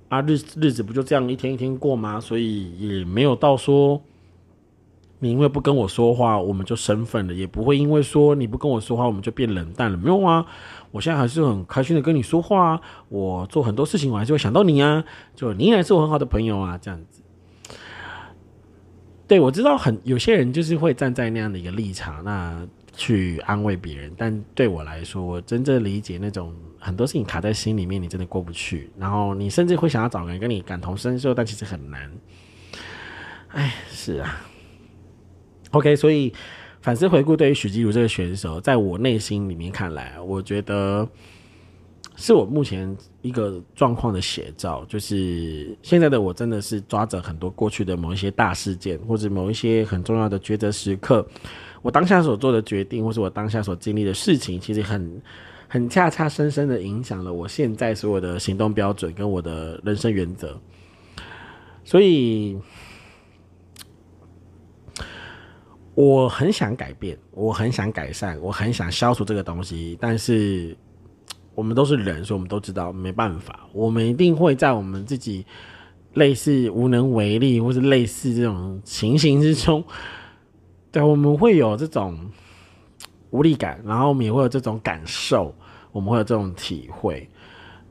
[0.09, 2.19] 啊日日子不就这样一天一天过吗？
[2.19, 4.01] 所以也没有到说
[5.23, 10.45] 你因为不跟我说话，我们就生分了，也不会因为说你不跟我说话，我们就变冷淡了，没有啊。
[10.91, 17.21] 我现在还是很开心的跟你说话啊，我做很多事情我还是会想到你啊，就你也是我很好的朋友啊，这样子。
[19.25, 32.11] 对我知道很有些人就是会站在那样的一个立场，那去安慰别人，但对我来说，我真正理解那种很多事情卡在心里面，你真的过不去，然后你甚至会想要找人跟你感同身受，但其实很难。
[33.47, 34.41] 哎，是啊。
[35.73, 36.33] OK，所以。
[36.83, 41.07] 反思回顾，对于许基如这个选手，在我内心里面看来，我觉得
[42.17, 44.83] 是我目前一个状况的写照。
[44.89, 51.25] 就是现在的我，真的是抓着很多过去的某一些大事件，或者某一些很重要的抉择时刻，
[51.81, 55.21] 我当下所做的决定，或是我当下所经历的事情，其实很
[55.69, 60.59] 很恰恰深深的影响了我现在所有的行动标准跟我的人生原则。
[61.85, 62.57] 所以。
[65.95, 70.75] 我很想改变，我很想改善，我很想消除这个东西，但是
[71.53, 73.67] 我们都是人，所以我们都知道没办法。
[73.71, 75.45] 我们一定会在我们自己
[76.15, 79.83] 类似无能为力，或是类似这种情形之中，
[80.91, 82.17] 对，我们会有这种
[83.29, 85.53] 无力感，然后我们也会有这种感受，
[85.91, 87.29] 我们会有这种体会，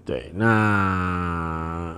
[0.05, 1.97] 对，那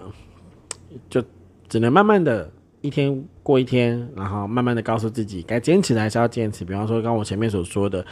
[1.08, 1.24] 就
[1.66, 2.52] 只能慢慢的。
[2.84, 6.66] 一天过一天，然后慢慢的告诉自己，该坚持的还是要坚持。
[6.66, 8.04] 比方说，刚我前面所说的，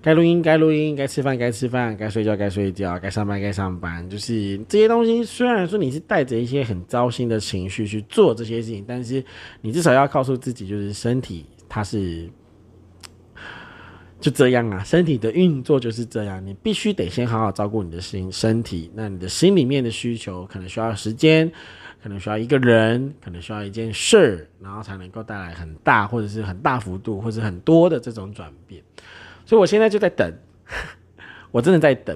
[0.00, 5.22] 该录音该录音，该吃饭该吃饭，该睡觉该睡觉，该上班该上班，就是这些东西。
[5.22, 9.22] 虽然说你是带着一些很糟心的情绪去做这些事情，但是
[9.60, 12.26] 你至少要告诉自己，就是身体它是
[14.20, 18.90] 就这样啊，身体的运作就是这样，你必须得先好好照顾你的心身体。
[18.94, 21.52] 那你的心里面的需求可能需要时间。
[22.04, 28.82] 可能需要一个人，可能需要一件事儿，然后才能够带来很大或者是很大幅度或者很多的这种转变。
[29.46, 30.30] 所以我现在就在等，
[31.50, 32.14] 我真的在等。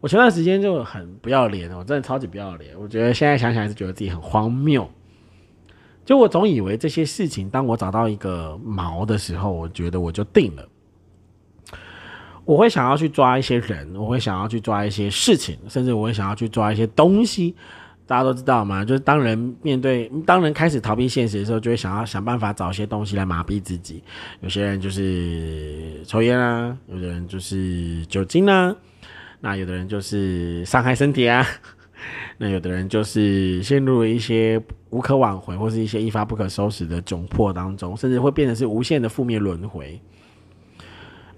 [0.00, 2.72] 我前段时间就很不要脸，我真的超级不要脸。
[2.80, 4.90] 我觉得现在想想还是觉得自己很荒谬。
[6.06, 10.66] 就我总以为这些事情，当我找到一个毛的时候，我觉得我就定了。
[12.46, 17.54] 我会想要去抓一些人，我会想要去抓一些事情，甚至我会想要去抓一些东西。
[18.10, 24.02] 大家都知道嘛，就是当人面对当人开始逃避现实的时候，就会想要想办法找一些东西来麻痹自己。
[24.40, 28.74] 有些人就是抽烟啊，有的人就是酒精啊，
[29.38, 31.46] 那有的人就是伤害身体啊，
[32.36, 40.02] 那有的人就是陷入了一些无可挽回或是一些一发不可收拾的窘迫当中，甚至会变成是无限的负面轮回。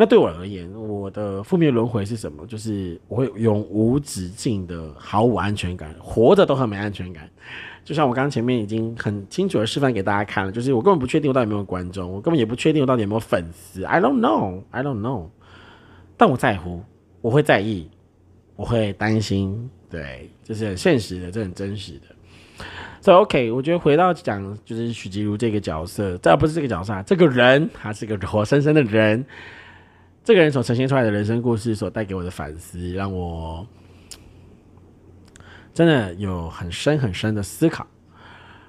[0.03, 2.45] 那对我而言，我的负面轮回是什么？
[2.45, 7.31] 就是我会永无止境的毫无安全感，活着都很没安全感。
[7.85, 13.85] 就像我刚刚前面已经很清楚的示范给大家看了，就是我根本不确定我到底有没有观众，我根本也不确定我到底有没有粉丝。
[13.85, 15.27] I don't know, I don't know。
[16.17, 16.83] 但我在乎，
[17.21, 17.89] 我会在意，
[18.57, 19.71] 我会担心。
[19.89, 22.67] 对，这是很现实的，这很真实的。
[23.01, 29.25] 所以 OK，我觉得回到讲，就是许吉如这个角色，这不是这个角色，这个人他是个活生生的人。
[30.25, 33.67] 这个人所呈现出来的人生故事，所带给我的反思，让我
[35.75, 37.85] 真的有很深很深的思考。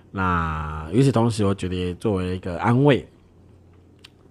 [0.09, 3.07] 那与此同时，我觉得也作为一个安慰，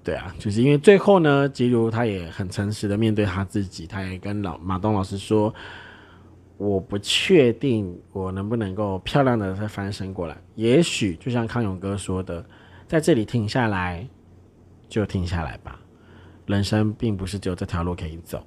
[0.03, 5.55] 对啊，就是因为最后呢，吉如他也很诚实的面对他自己，他也跟老马东老师说
[6.59, 10.37] ：“我不确定我能不能够漂亮的再翻身过来。
[10.57, 12.45] 也许就像康永哥说的，
[12.89, 14.09] 在这里停下来，
[14.89, 15.79] 就停下来吧。”
[16.47, 18.45] 人生并不是只有这条路可以走。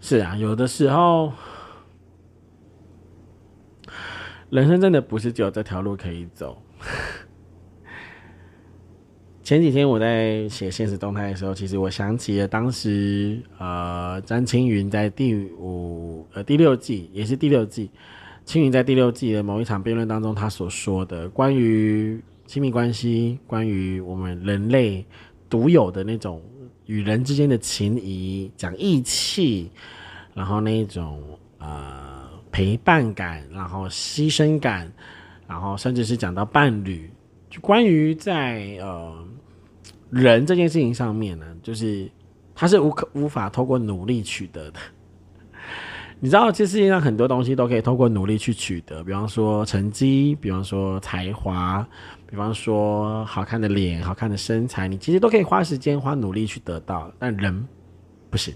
[0.00, 1.32] 是啊，有的时候，
[4.50, 6.62] 人生真的不是只有这条路可以走。
[9.42, 17.90] 前几天我在写现实动态的时候，其实我想起了当时呃，张青云在第五呃第六季，也是第六季，
[18.44, 25.06] 青云在第六季的某一场辩论当中，他所说的关于亲密关系，关于我们人类。
[25.48, 26.42] 独有的那种
[26.86, 29.70] 与人之间的情谊，讲义气，
[30.34, 34.92] 然后那一种呃陪伴感，然后牺牲感，
[35.46, 37.10] 然后甚至是讲到伴侣，
[37.48, 39.26] 就关于在呃
[40.10, 42.10] 人这件事情上面呢，就是
[42.54, 44.80] 它是无可无法透过努力取得的。
[46.18, 51.86] 你知道，这世界上很多东西都可以通过努力去取得，比方说成绩，比方说才华，
[52.26, 57.12] 比方说好看的脸、好看的身材，你其实都可以花时间、花努力去得到。
[57.18, 57.68] 但人
[58.30, 58.54] 不行，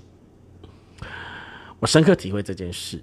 [1.79, 2.99] 我深刻体会这件事。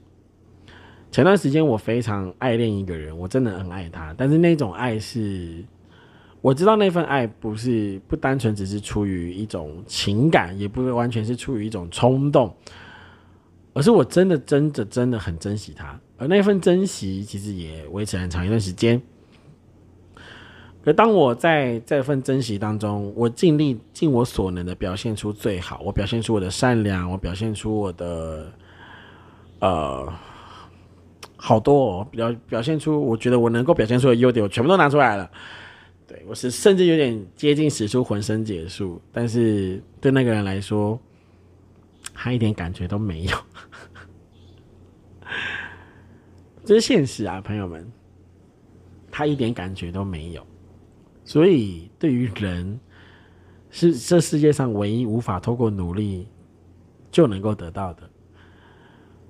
[1.12, 5.64] 前段时间我非常爱恋一个人，我真的很爱他，但是那种爱是，
[6.42, 12.52] 我知道那份爱不是不单纯只是出于一种情感，也不是完全是出于一种冲动。
[13.78, 19.00] 而是我真的真的真的很珍惜他，而那份珍惜其实也维持很长一段时间。
[20.84, 28.52] 可当我在这份珍惜当中，我尽力尽我所能的表现出最好，我表现出我的善良，我表现出我的
[29.60, 30.12] 呃
[31.36, 35.30] 好多哦表表现出我觉得我能够表现出的优点，我全部都拿出来了。
[36.08, 41.00] 对我是甚至有点接近使出浑身解数，但是对那个人来说。
[42.20, 43.38] 他一点感觉都没有，
[46.66, 47.88] 这是现实啊，朋友们。
[49.10, 50.46] 他一点感觉都没有，
[51.26, 52.80] 所以对于人，
[53.72, 56.28] 是这世界上唯一无法透过努力
[57.10, 58.08] 就能够得到的。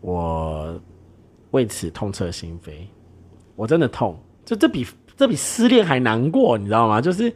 [0.01, 0.81] 我
[1.51, 2.85] 为此痛彻心扉，
[3.55, 4.85] 我真的痛，就这比
[5.15, 6.99] 这比失恋还难过，你知道吗？
[6.99, 7.33] 就是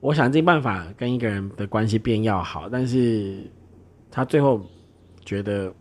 [0.00, 3.40] 我想尽办法跟一个人的关系变要好，但是。
[4.10, 4.60] 他最后
[5.24, 5.72] 觉得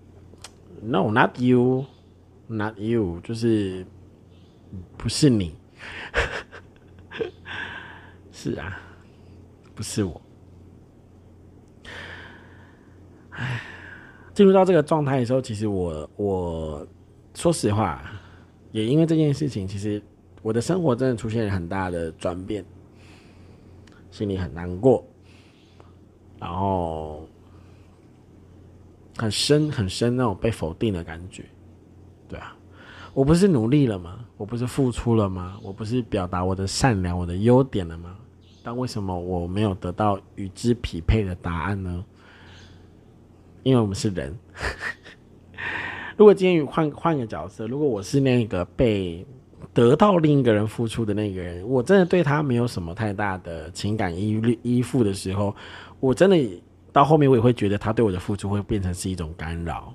[0.81, 3.85] ，No，not you，not you，就是
[4.97, 5.55] 不是你，
[8.31, 8.79] 是啊，
[9.73, 10.21] 不是我。
[13.31, 13.61] 唉，
[14.33, 16.87] 进入到这个状态的时候，其实我我
[17.33, 18.03] 说实话，
[18.71, 20.01] 也因为这件事情，其实
[20.41, 22.63] 我的生活真的出现了很大的转变，
[24.11, 25.03] 心里很难过，
[26.37, 27.27] 然后。
[29.17, 31.43] 很深很深那种被否定的感觉，
[32.29, 32.55] 对啊，
[33.13, 34.19] 我不是努力了吗？
[34.37, 35.57] 我不是付出了吗？
[35.63, 38.15] 我不是表达我的善良、我的优点了吗？
[38.63, 42.05] 但为什么我没有得到与之匹配的答案呢？
[43.63, 44.37] 因为我们是人。
[46.15, 49.25] 如果今天换换个角色，如果我是那个被
[49.73, 55.55] 得到另一个人付出的那个人，我真的对他没有什么太大的情感依依附的时候，
[55.99, 56.37] 我真的。
[56.97, 59.93] 到后面我也会觉得他对我的付出会变成是一种干扰，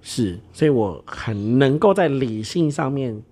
[0.00, 3.22] 是，所以我很能够在理性上面，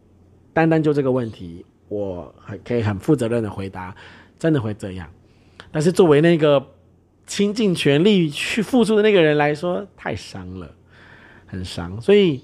[0.52, 3.96] 单单就这个问题，我很可以很负责任的回答，
[4.38, 5.08] 真的会这样。
[5.72, 6.62] 但是作为那个
[7.26, 10.70] 倾尽全力去付出的那个人来说，太伤了，
[11.46, 12.42] 很伤，所以。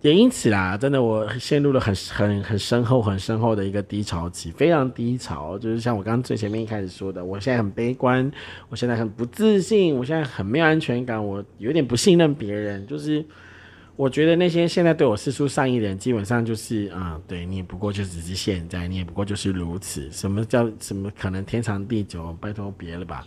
[0.00, 5.58] 也因此啦，真的我陷入了很很很深厚、很深厚的一个低潮期，非常低潮。
[5.58, 8.30] 就是像我刚刚最前面一开始说的，我现在很悲观，
[8.68, 12.86] 我现在很不自信，我现在很没有安全感，我有点不信任别人。
[12.86, 13.24] 就是
[13.96, 20.08] 我觉得那些现在对我施出善意的人，基本上就是啊，对你不过就只是现在，你也不过就是如此。
[20.12, 22.32] 什么叫什么可能天长地久？
[22.40, 23.26] 拜托别了吧！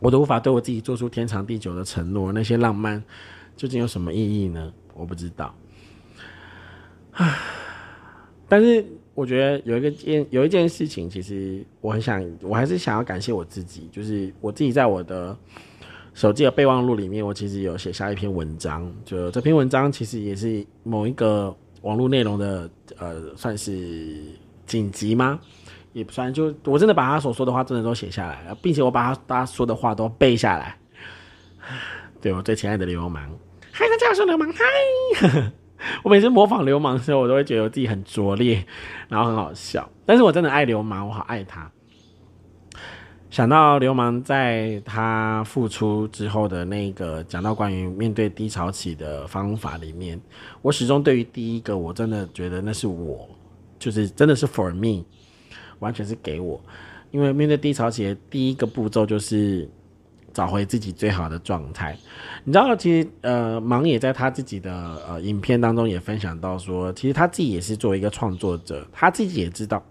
[0.00, 3.02] 我都无法对我自己做出天长地久的承诺，那些浪漫
[3.56, 4.70] 究竟有什么意义呢？
[5.00, 5.54] 我不知道，
[7.12, 7.38] 唉，
[8.46, 8.84] 但是
[9.14, 15.34] 我觉得有一个件有一件事情，其实我很想，我还是想要感谢我自己，就是我自己在我的
[16.12, 24.18] 手机的备忘录里面，我其实有写下一篇文章，就这篇文章其实也是某一个网络内容的，呃，算是
[24.66, 25.40] 紧急吗？
[25.94, 30.78] 也不算，就我真的把他所说的话真的都写下来了，并且我把他他说的话都背下来，
[32.20, 33.30] 对我最亲爱的流氓。
[33.72, 34.52] 嗨，大家好，我是流氓。
[34.52, 35.52] 嗨，
[36.02, 38.64] 我每次模仿流氓的时候，我都会觉得我自己很拙劣，
[39.08, 39.88] 然后很好笑。
[40.04, 41.70] 但是我真的爱流氓，我好爱他。
[43.30, 50.20] 想到流氓在他付出之后的那个讲到关于面对低潮期的方法里面，
[50.62, 53.28] 我始终对于第一个，我真的觉得那是我，
[53.78, 55.04] 就是真的是 for me，
[55.78, 56.60] 完全是给我。
[57.12, 59.70] 因为面对低潮期的第一个步骤就是。
[60.32, 61.96] 找回自己最好的状态，
[62.44, 64.72] 你知道，其实呃，芒也在他自己的
[65.08, 69.82] 呃影片当中也分享到说，其实他自己也是作为一个创作者，他自己也知道，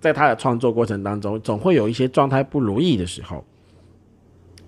[0.00, 3.44] 在他的创作过程当中，总会有一些状态不如意的时候。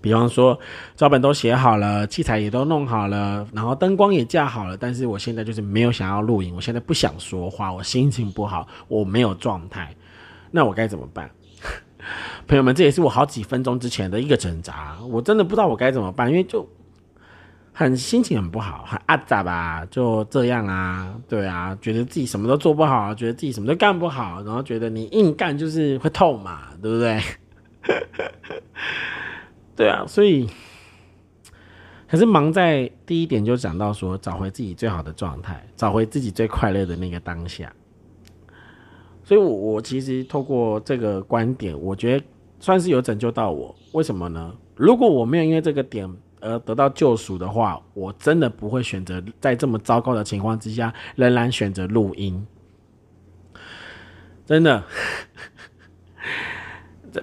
[0.01, 0.57] 比方说，
[0.95, 9.93] 脚本都写好了，器材也都弄好了，然后灯光也架好了，但是我现在就是没有想要录影，我现在不想说话，我心情不好，我没有状态，
[10.53, 11.29] 那我该怎么办？
[12.47, 16.67] 朋友们，这也是我好几分钟之前的一个挣扎，我真的不知道我该怎么办，因为就
[17.73, 27.21] 很心情很不好，很阿杂吧，就这样啊，对啊，觉得自己什么都做不好，觉得自己什么都干不好，然后觉得你硬干就是会痛嘛，对不对？
[29.77, 30.49] 对啊，所以
[32.11, 37.73] 可是忙在第一点就讲到说，找回自己最好的状态，找回自己最快乐的那个当下。
[39.29, 42.25] 所以，我其实透过这个观点，我觉得
[42.61, 43.77] 算是有拯救到我。
[43.93, 44.55] 为什么呢？
[44.75, 46.11] 如果我没有因为这个点
[46.41, 52.47] 而得到救赎的话，我真的不会选择在这么糟糕的情况之下，仍然选择录音。
[54.47, 54.83] 真的。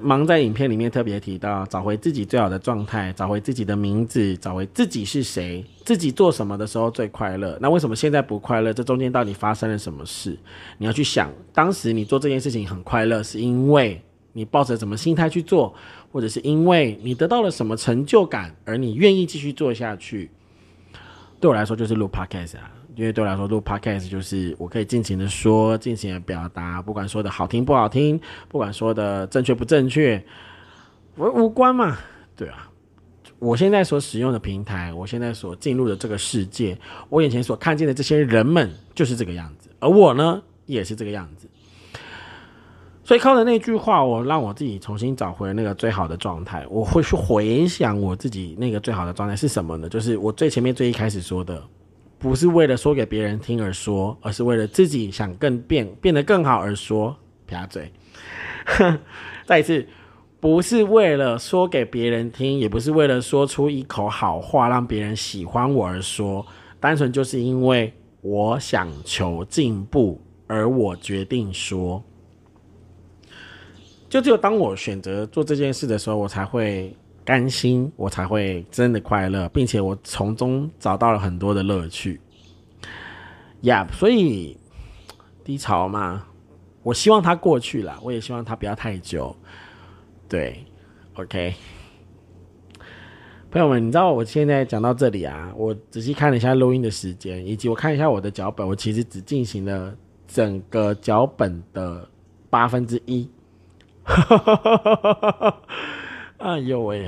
[0.01, 7.57] 忙在影片里面特别提到，找回自己最好的状态，找回自己的名字，找回自己是谁，自己做什么的时候最快乐。
[7.61, 8.73] 那为什么现在不快乐？
[8.73, 10.37] 这中间到底发生了什么事？
[10.77, 14.01] 你要去想，当时你做这件事情很快乐，是因为
[14.33, 15.73] 你抱着什么心态去做，
[16.11, 20.29] 或者是因为你得到了什么成就感，而你愿意继续做下去。
[21.39, 22.71] 对我来说，就是录 podcast 啊。
[22.95, 30.23] 因为对我来说，录 podcast 就是我可以尽情的说，尽情的表达，不管说的好听不好听，不管说的正确不正确，
[31.15, 31.97] 我无关嘛。
[32.35, 32.69] 对啊，
[33.39, 36.77] 我现在所使用的平台，我现在所进入的这个世界，
[37.09, 41.47] 我眼前所看见的这些人们，就是这个样子，而我呢，也是这个样子。
[43.03, 46.65] 所以靠着那句话，我让我自己重新找回那个最好的状态。
[46.69, 49.87] 我会去回想我自己那个最好的状态是什么呢？
[49.87, 51.61] 就是我最前面最一开始说的。
[52.17, 57.15] 不是为了说给别人听而说，而是为了自己想更变变得更好而说。
[57.45, 57.91] 撇嘴，
[59.45, 59.85] 再一次，
[60.39, 66.43] 不是为了说给别人听，也不是为了说出一口好话让别人喜欢我而说，
[66.79, 72.03] 单纯就是因为我想求进步，而我决定说。
[74.09, 76.95] 就只有当我选择做这件事的时候，我才会。
[77.25, 82.21] 甘心，我才会真的快乐，并且我从中找到了很多的乐趣。
[83.61, 84.55] 呀，所以
[85.43, 86.27] 低潮嘛，
[86.83, 89.35] 我希望它过去了，我也希望它不要太久。
[90.29, 90.63] 对
[91.15, 91.55] ，OK，
[93.49, 99.95] 朋友们，你知道我现在讲到这里啊，我仔细看了一下录音的时间，以及我看一下我的脚本，我其实只进行了
[100.27, 102.07] 整个脚本的
[102.51, 103.27] 八分之一。
[106.37, 107.07] 哎呦喂！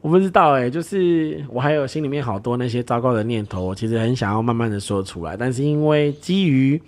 [0.00, 6.80] 我不知道哎，就是我还有心里面好多那些糟糕的念头，我其实很想要慢慢的说出来，但是因为基于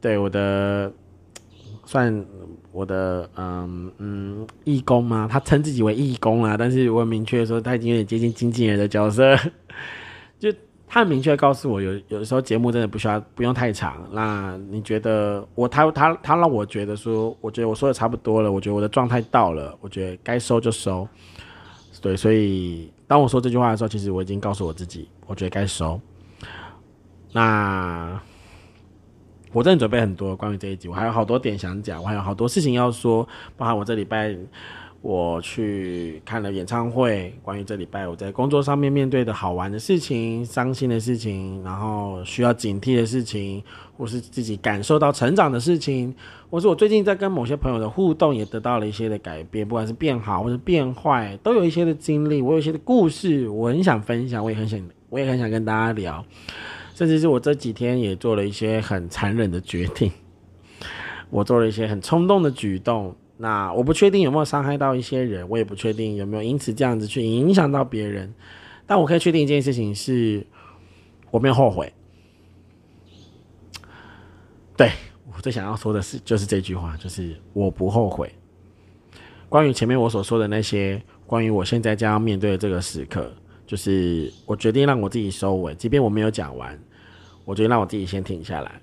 [0.00, 0.92] 对我的
[1.86, 2.24] 算
[2.72, 9.34] 我的嗯嗯义工嘛，他称自己为义工啊，但是我明确说他已经有点接近经纪人的角色，
[10.88, 14.08] 他很明确告诉我，有有的时候节目真的不需要不用太长。
[14.12, 21.06] 那你觉得我他他他让我觉得说，我觉得我说的差不多了，我觉得我的状态到了，我觉得该收就收。
[22.00, 26.00] 对，所以当我说这句话的时候，其实我已经告诉我自己，我觉得该收。
[27.32, 28.20] 那
[29.52, 33.26] 我真的准备很多关于这一集，我还有好多点想讲，我还有好多事情要说，
[33.56, 34.36] 包含我这礼拜。
[35.06, 43.62] 我去看了演唱会，关于这礼拜我在工作上面面对的好玩的事情、伤心的事情，然后需要警惕的事情，
[43.96, 46.12] 或是自己感受到成长的事情，
[46.50, 56.24] 或是我最近在跟某些朋友的互动也得到了一些的改变，不管是变好或者变坏，都有一些的经历，我有一些的故事，我很想分享，我也很想，我也很想跟大家聊，
[56.96, 60.10] 甚至是我这几天也做了一些很残忍的决定，
[61.30, 63.14] 我做了一些很冲动的举动。
[63.38, 68.32] 那我不确定有没有伤害到一些人，我也不确定有没有因此这样子去影响到别人，
[68.86, 70.46] 但我可以确定一件事情是，
[71.30, 71.92] 我没有后悔。
[74.74, 74.90] 对
[75.26, 78.32] 我最想要说的是，就是这句话，就是我不后悔。
[79.48, 83.30] 关于前面我所说的那些，关于我现在将要面对的这个时刻，
[83.66, 86.78] 就是我决定让我自己收尾，即便我没有讲完，
[87.44, 88.80] 我决定让我自己先停下来。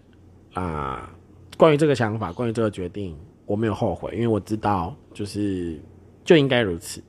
[0.53, 1.11] 啊，
[1.57, 3.17] 关于这个想法，关于这个决定。
[3.45, 5.79] 我没有后悔，因为我知道，就是
[6.23, 7.01] 就应该如此。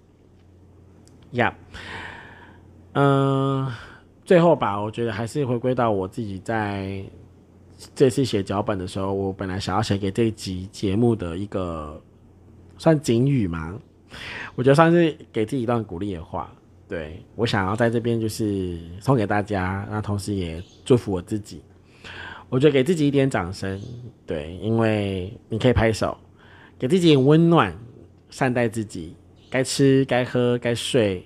[1.32, 1.54] yep
[2.92, 3.70] 嗯，
[4.24, 7.04] 最后吧，我觉得还是回归到我自己在
[7.94, 12.00] 这次写脚本的时候，我本来想要写给这一集节目的一个
[12.78, 13.76] 算警语嘛，
[14.54, 16.52] 我觉得算是给自己一段鼓励的话。
[16.86, 21.62] 对我想要在这边就是送给大家，那同时也祝福我自己。
[22.48, 23.80] 我觉得给自己一点掌声，
[24.26, 26.16] 对，因为你可以拍手。
[26.78, 27.76] 给自己温暖，
[28.30, 29.16] 善待自己，
[29.48, 31.24] 该吃该喝该睡，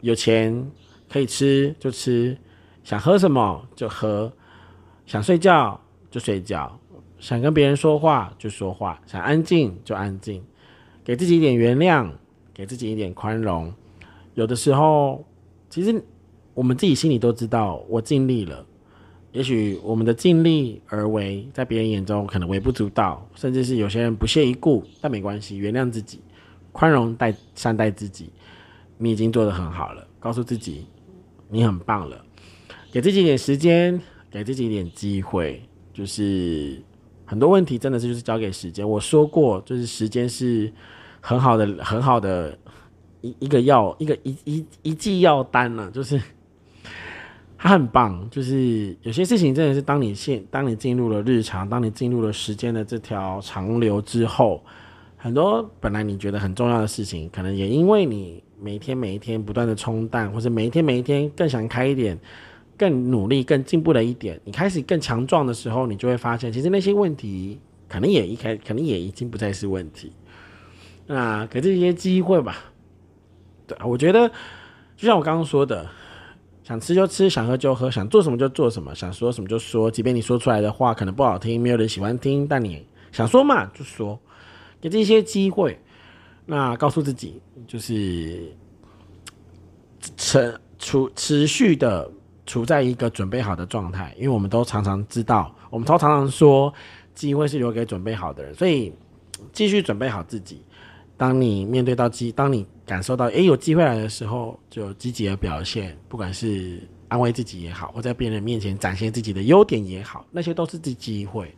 [0.00, 0.70] 有钱
[1.08, 2.36] 可以吃就吃，
[2.84, 4.30] 想喝什么就喝，
[5.06, 5.80] 想睡觉
[6.10, 6.78] 就睡觉，
[7.18, 10.42] 想跟别人说话就说话，想安静就安静，
[11.04, 12.10] 给自己一点原谅，
[12.52, 13.72] 给自己一点宽容。
[14.34, 15.24] 有的时候，
[15.70, 16.04] 其实
[16.54, 18.66] 我们自己心里都知道，我尽力了。
[19.36, 26.20] 也许我们的尽力而为，在别人眼中可能微不足道，甚至是有些人不屑一顾，但没关系，原谅自己，
[26.72, 28.30] 宽容待善待自己，
[28.96, 30.08] 你已经做得很好了。
[30.18, 30.86] 告诉自己
[31.50, 32.24] 你很棒了，
[32.90, 35.62] 给自己一点时间，给自己一点机会，
[35.92, 36.82] 就是
[37.26, 38.88] 很多问题真的是就是交给时间。
[38.88, 40.72] 我说过，就是时间是
[41.20, 42.58] 很好的很好的
[43.20, 46.18] 一一个药，一个一一一剂药单呢，就是。
[47.66, 54.62] 很棒，就是有些事情真的是当你现当你进入了日常，当你进入了时间的这条长流之后，
[55.16, 62.18] 很多本来你觉得很重要的事情，可能也因为你每天每一天不断的冲淡，或者每一天每一天更想开一点，
[62.76, 67.58] 更努力更进步了一点，你开始更强壮的时候，你就会发现，其实那些问题
[67.88, 70.12] 可能也一开，可能也已经不再是问题。
[71.06, 72.56] 那给这些机会吧，
[73.66, 74.28] 对我觉得
[74.96, 75.88] 就像我刚刚说的。
[76.66, 79.88] 想吃就吃，想喝就喝，想做什么就做什么，想说什么就说。
[79.88, 84.18] 即便你说出来的话可能不好听，没有人喜欢听，但你想说嘛就说，
[84.80, 85.78] 给这些机会。
[86.44, 88.52] 那告诉自己，就是
[90.16, 92.10] 持处持续的
[92.46, 96.74] 处在一个准备好的状态，因为我们都常常知道，我们都常常说，
[97.14, 98.92] 机会是留给准备好的人，所以
[99.52, 100.62] 继续准备好自己。
[101.16, 111.54] 当你面对到机，当你感受到诶有机会来的时候，就积极的表现，不管是安慰自己也好，或在别人面前展现自己的优点也好，那些都是机会。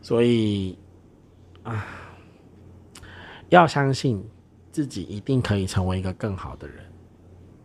[0.00, 0.78] 所以
[1.62, 1.86] 啊，
[3.50, 4.22] 要相信
[4.72, 6.84] 自己一定可以成为一个更好的人，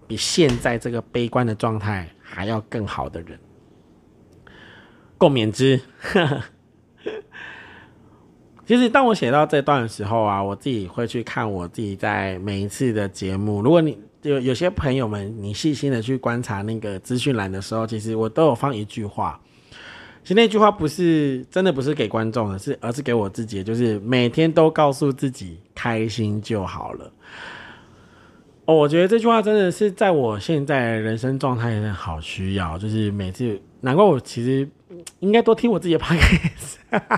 [0.08, 3.40] 比现在这个悲观的状态还要更好的人。
[5.18, 5.80] 共勉之。
[6.00, 6.44] 呵 呵
[8.70, 13.64] 其实，当我写到这段的时候啊，我自己会去看我自己在每一次的节目。
[13.64, 19.42] 如果你有有些朋友们，你细心的去观察那个资讯栏的时候，其实我都有放一句话。
[20.22, 27.12] 其实那句话不是真的不是给观众的，是而是给我自己，就是每天都告诉自己开心就好了。
[28.66, 34.70] 哦，我觉得这句话真的是在我现在人生状态好需要，就是每次难怪我其实
[35.22, 36.78] 应该多听我自己的 podcast。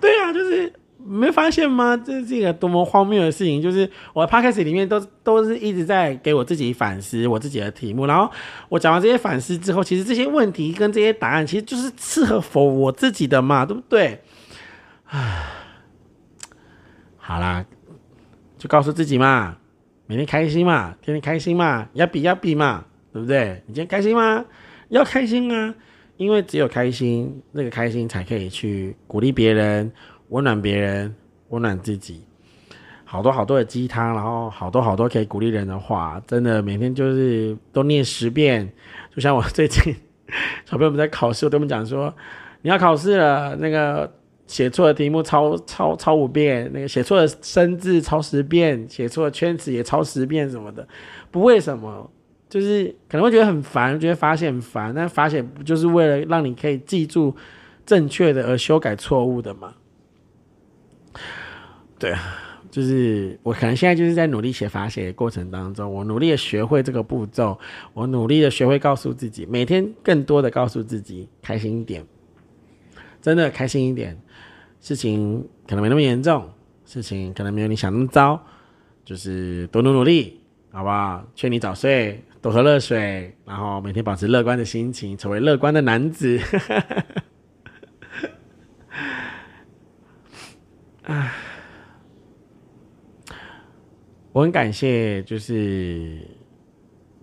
[0.00, 1.96] 对啊，就是没发现吗？
[1.96, 3.62] 这是一个多么荒谬的事情！
[3.62, 8.30] 就是我的 podcast 里面都都是一直在给我自己反思我自己的题目，然后
[8.68, 14.20] 我讲完这些反思之后，其实这些问题跟这些答案，其实就是适合否我自己的嘛，对不对？
[15.06, 15.44] 唉，
[17.16, 17.64] 好啦，
[18.58, 19.56] 就告诉自己嘛，
[20.06, 23.62] 每天开心嘛，天天开心嘛，要比要比嘛，对不对？
[23.66, 24.44] 你今天开心吗？
[24.88, 25.74] 要开心啊！
[26.16, 29.90] 因为只有开心，那个开心才可以去鼓励别人、
[30.30, 31.14] 温暖别人、
[31.50, 32.22] 温暖自己。
[33.04, 38.68] 好多好多的鸡汤，然后好多好多可以鼓励人的话，真的每天就是都念十遍。
[39.14, 39.94] 就像我最近
[40.64, 42.12] 小朋友们在考试，我跟他们讲说：
[42.62, 44.12] 你要考试了，那个
[44.48, 50.86] 写错的题目抄抄抄五遍，那个写错的生字抄十遍，写错的圈词也抄十遍什么的。
[51.30, 52.10] 不为什么？
[52.56, 57.36] 就是可能会觉得很烦，觉得发泄很烦，但发泄不就是为了让你可以记住
[57.84, 59.74] 正确的而修改错误的吗？
[61.98, 62.18] 对啊，
[62.70, 67.58] 就是我可能现在就是在努力写法写的过程当中，我努力的学会这个步骤，
[67.92, 72.06] 我努力的学会告诉自己，每天更多的告诉自己开心一点，
[73.20, 74.18] 真的开心一点，
[74.80, 76.48] 事情可能没那么严重，
[76.86, 78.42] 事情可能没有你想那么糟，
[79.04, 80.40] 就是多努努力，
[80.76, 81.24] 好不好？
[81.34, 82.22] 劝你早睡。
[82.42, 86.38] 多喝热水，然后每天保持乐观的心情，成为乐观的男子。
[94.32, 96.20] 我很感谢，就是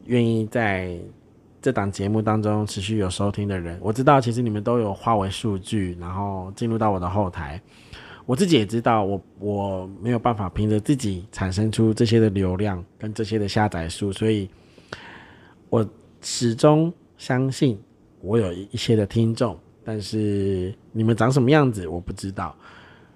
[0.06, 0.98] 愿意在
[1.62, 3.78] 这档节目当中持续有收听的人。
[3.84, 7.62] 我知道，其实你们都有化为数据，然后进入到我的后台。
[8.26, 14.50] 我自己也知道，我我没有办法凭着自己产生出这些的流量跟这些的下载数，所以。
[15.70, 15.84] 我
[16.22, 17.82] 始终相信
[18.22, 22.56] 我有一些的听众，但是你们长什么样子我不知道。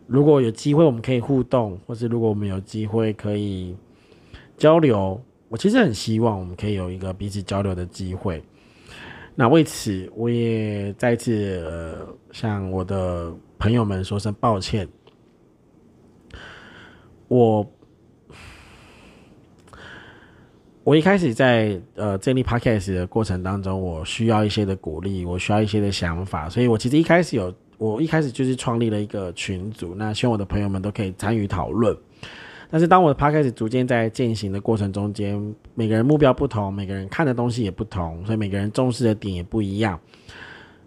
[0.08, 3.78] 如果有机会我们可以互动，或是如果我们有机会可以
[4.58, 8.43] 交流，我其实很希望我们可以有一个彼此交流的机会。
[9.36, 14.89] 那为此，我也再次呃向我的朋友们说声抱歉。
[17.28, 17.65] 我。
[20.84, 31.93] 我一开始在呃建立 podcast 的过程当中，我需要一些的鼓励，我需要一些的想法，所以我其实一开始有，我一开始就是创立了一个群组，那希望我的朋友们都可以参与讨论。
[32.69, 39.99] 但是当我的 podcast 逐渐在践行的过程中间，每个人目标不同，每个人看的东西也不同，所以每个人重视的点也不一样。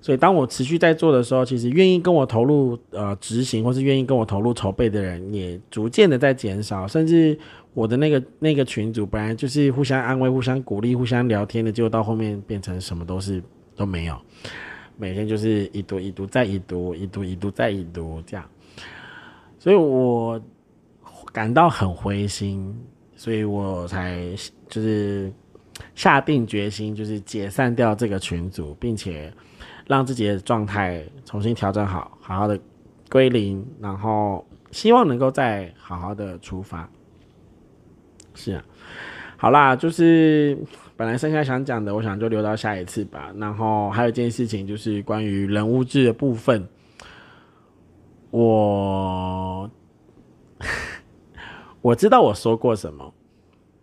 [0.03, 7.39] 所以当我持续在做的时候，其实愿意跟我投入呃执行，或是愿意跟我投入筹备的人，也逐渐的在减少，甚至
[7.75, 13.43] 我的那个那个群组本来就是互相安慰、互相鼓励、互相聊天的，结果到后面变成什么都是
[13.77, 14.19] 都没有，
[14.97, 18.47] 每天就是一读一读再一读，一读一读再一读这样，
[19.59, 20.41] 所以我
[21.31, 22.75] 感到很灰心，
[23.17, 24.19] 所以我才
[24.67, 25.31] 就是
[25.95, 29.31] 下定决心，就是解散掉这个群组，并且。
[29.91, 32.57] 让自己的状态重新调整好，好好的
[33.11, 36.89] 归零，然后希望能够再好好的出发。
[38.33, 38.65] 是啊，
[39.37, 40.57] 好啦，就是
[40.97, 43.33] 本来剩下想讲的，我想就留到下一次吧。
[43.37, 46.69] 然后还有一件事情，就是关于人物志的部分，
[48.31, 49.69] 我
[51.83, 53.13] 我知道我说过什么，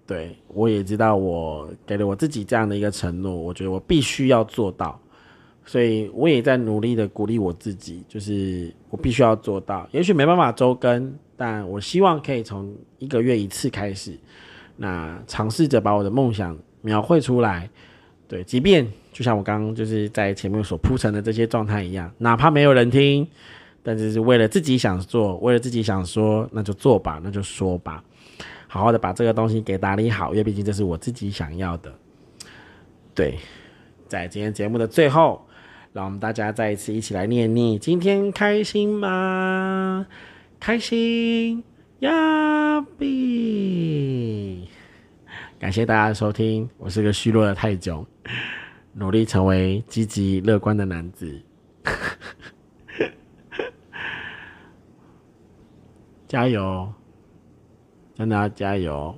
[0.05, 4.97] 对我也知道我给了我自己这样的一个承诺，我觉得我必须要做到。
[5.67, 9.85] 所以我也在努力的鼓励我自己，就是我必须要做到。
[9.91, 14.17] 也许没办法周更，但我希望可以从一个月一次开始，
[14.77, 17.69] 那尝试着把我的梦想描绘出来。
[18.29, 23.27] 对，即便就像我刚刚就是在前面所铺陈的这些状态一样，哪怕没有人听，
[23.83, 28.01] 但是是为了自己想做，为了自己想说，那就做吧，那就说吧，
[28.67, 31.93] 好好的把这个东西给打理好，因为毕竟这是我自己想要的。
[33.13, 33.37] 对，
[34.07, 35.41] 在今天节目的最后。
[35.93, 40.05] 让我们大家再一次一起来念你今天开心吗？
[40.59, 41.63] 开心
[41.99, 44.67] 呀比！
[45.59, 48.05] 感谢大家的收听，我是个虚弱的泰囧，
[48.93, 51.41] 努力成为积极乐观的男子，
[56.27, 56.91] 加油！
[58.13, 59.17] 真的要加油，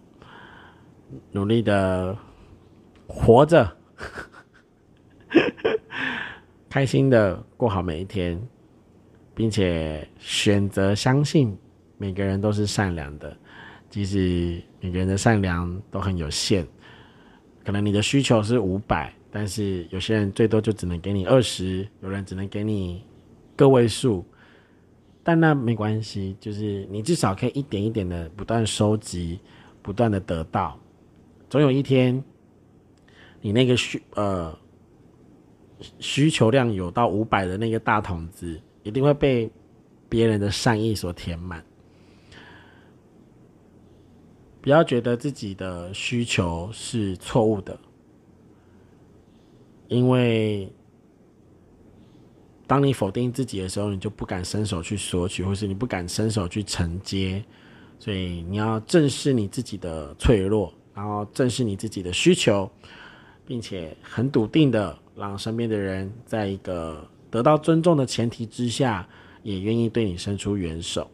[1.32, 2.18] 努力的
[3.08, 3.78] 活着。
[6.70, 8.40] 开心的过好每一天，
[9.34, 11.58] 并且选择相信
[11.98, 13.36] 每个人都是善良的，
[13.90, 16.68] 即使每个人的善良都很有限。
[17.66, 23.04] 可能你的需求是五百，但是有些人最多就只能给你二十，有人只能给你
[23.56, 24.24] 个位数，
[25.24, 29.40] 但那没关系，就是你至少可以一点一点的不断收集，
[29.82, 30.80] 不断的得到，
[31.50, 32.24] 总有一天，
[33.42, 34.56] 你那个需呃。
[36.00, 39.50] 需求量有到五百的那个大桶子，一定会被
[40.10, 41.64] 别人的善意所填满。
[44.62, 47.80] 不要觉得自己的需求是错误的，
[49.88, 50.70] 因为
[52.68, 57.44] 当你否定自己的时候，你就不敢伸手去索取，或是你不敢伸手去承接。
[57.98, 62.70] 所以你要正视你自己的脆弱，然后正视你自己的需求，
[63.46, 64.98] 并且很笃定的。
[65.20, 69.06] 让身边的人在一个得到尊重的前提之下，
[69.44, 71.10] 也愿意对你伸出援手。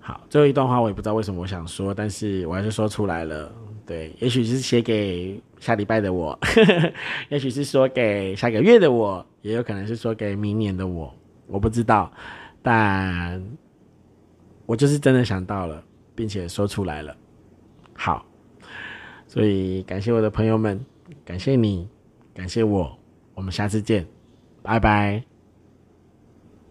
[0.00, 3.52] 好，最后一段话我也不知道为什么我想说，但是我还是说出来了。
[3.86, 6.36] 对，也许是写给下礼拜的我，
[7.30, 11.14] 也许是说给下个月的我，也有可能是说给明年的我，
[11.46, 12.12] 我不知道。
[12.62, 13.40] 但
[14.64, 15.82] 我就是真的想到了，
[16.16, 17.16] 并且说出来了。
[17.94, 18.26] 好，
[19.28, 20.84] 所以感谢我的朋友们，
[21.24, 21.88] 感谢你。
[22.36, 22.98] 感谢我，
[23.34, 24.06] 我们下次见，
[24.62, 25.35] 拜拜。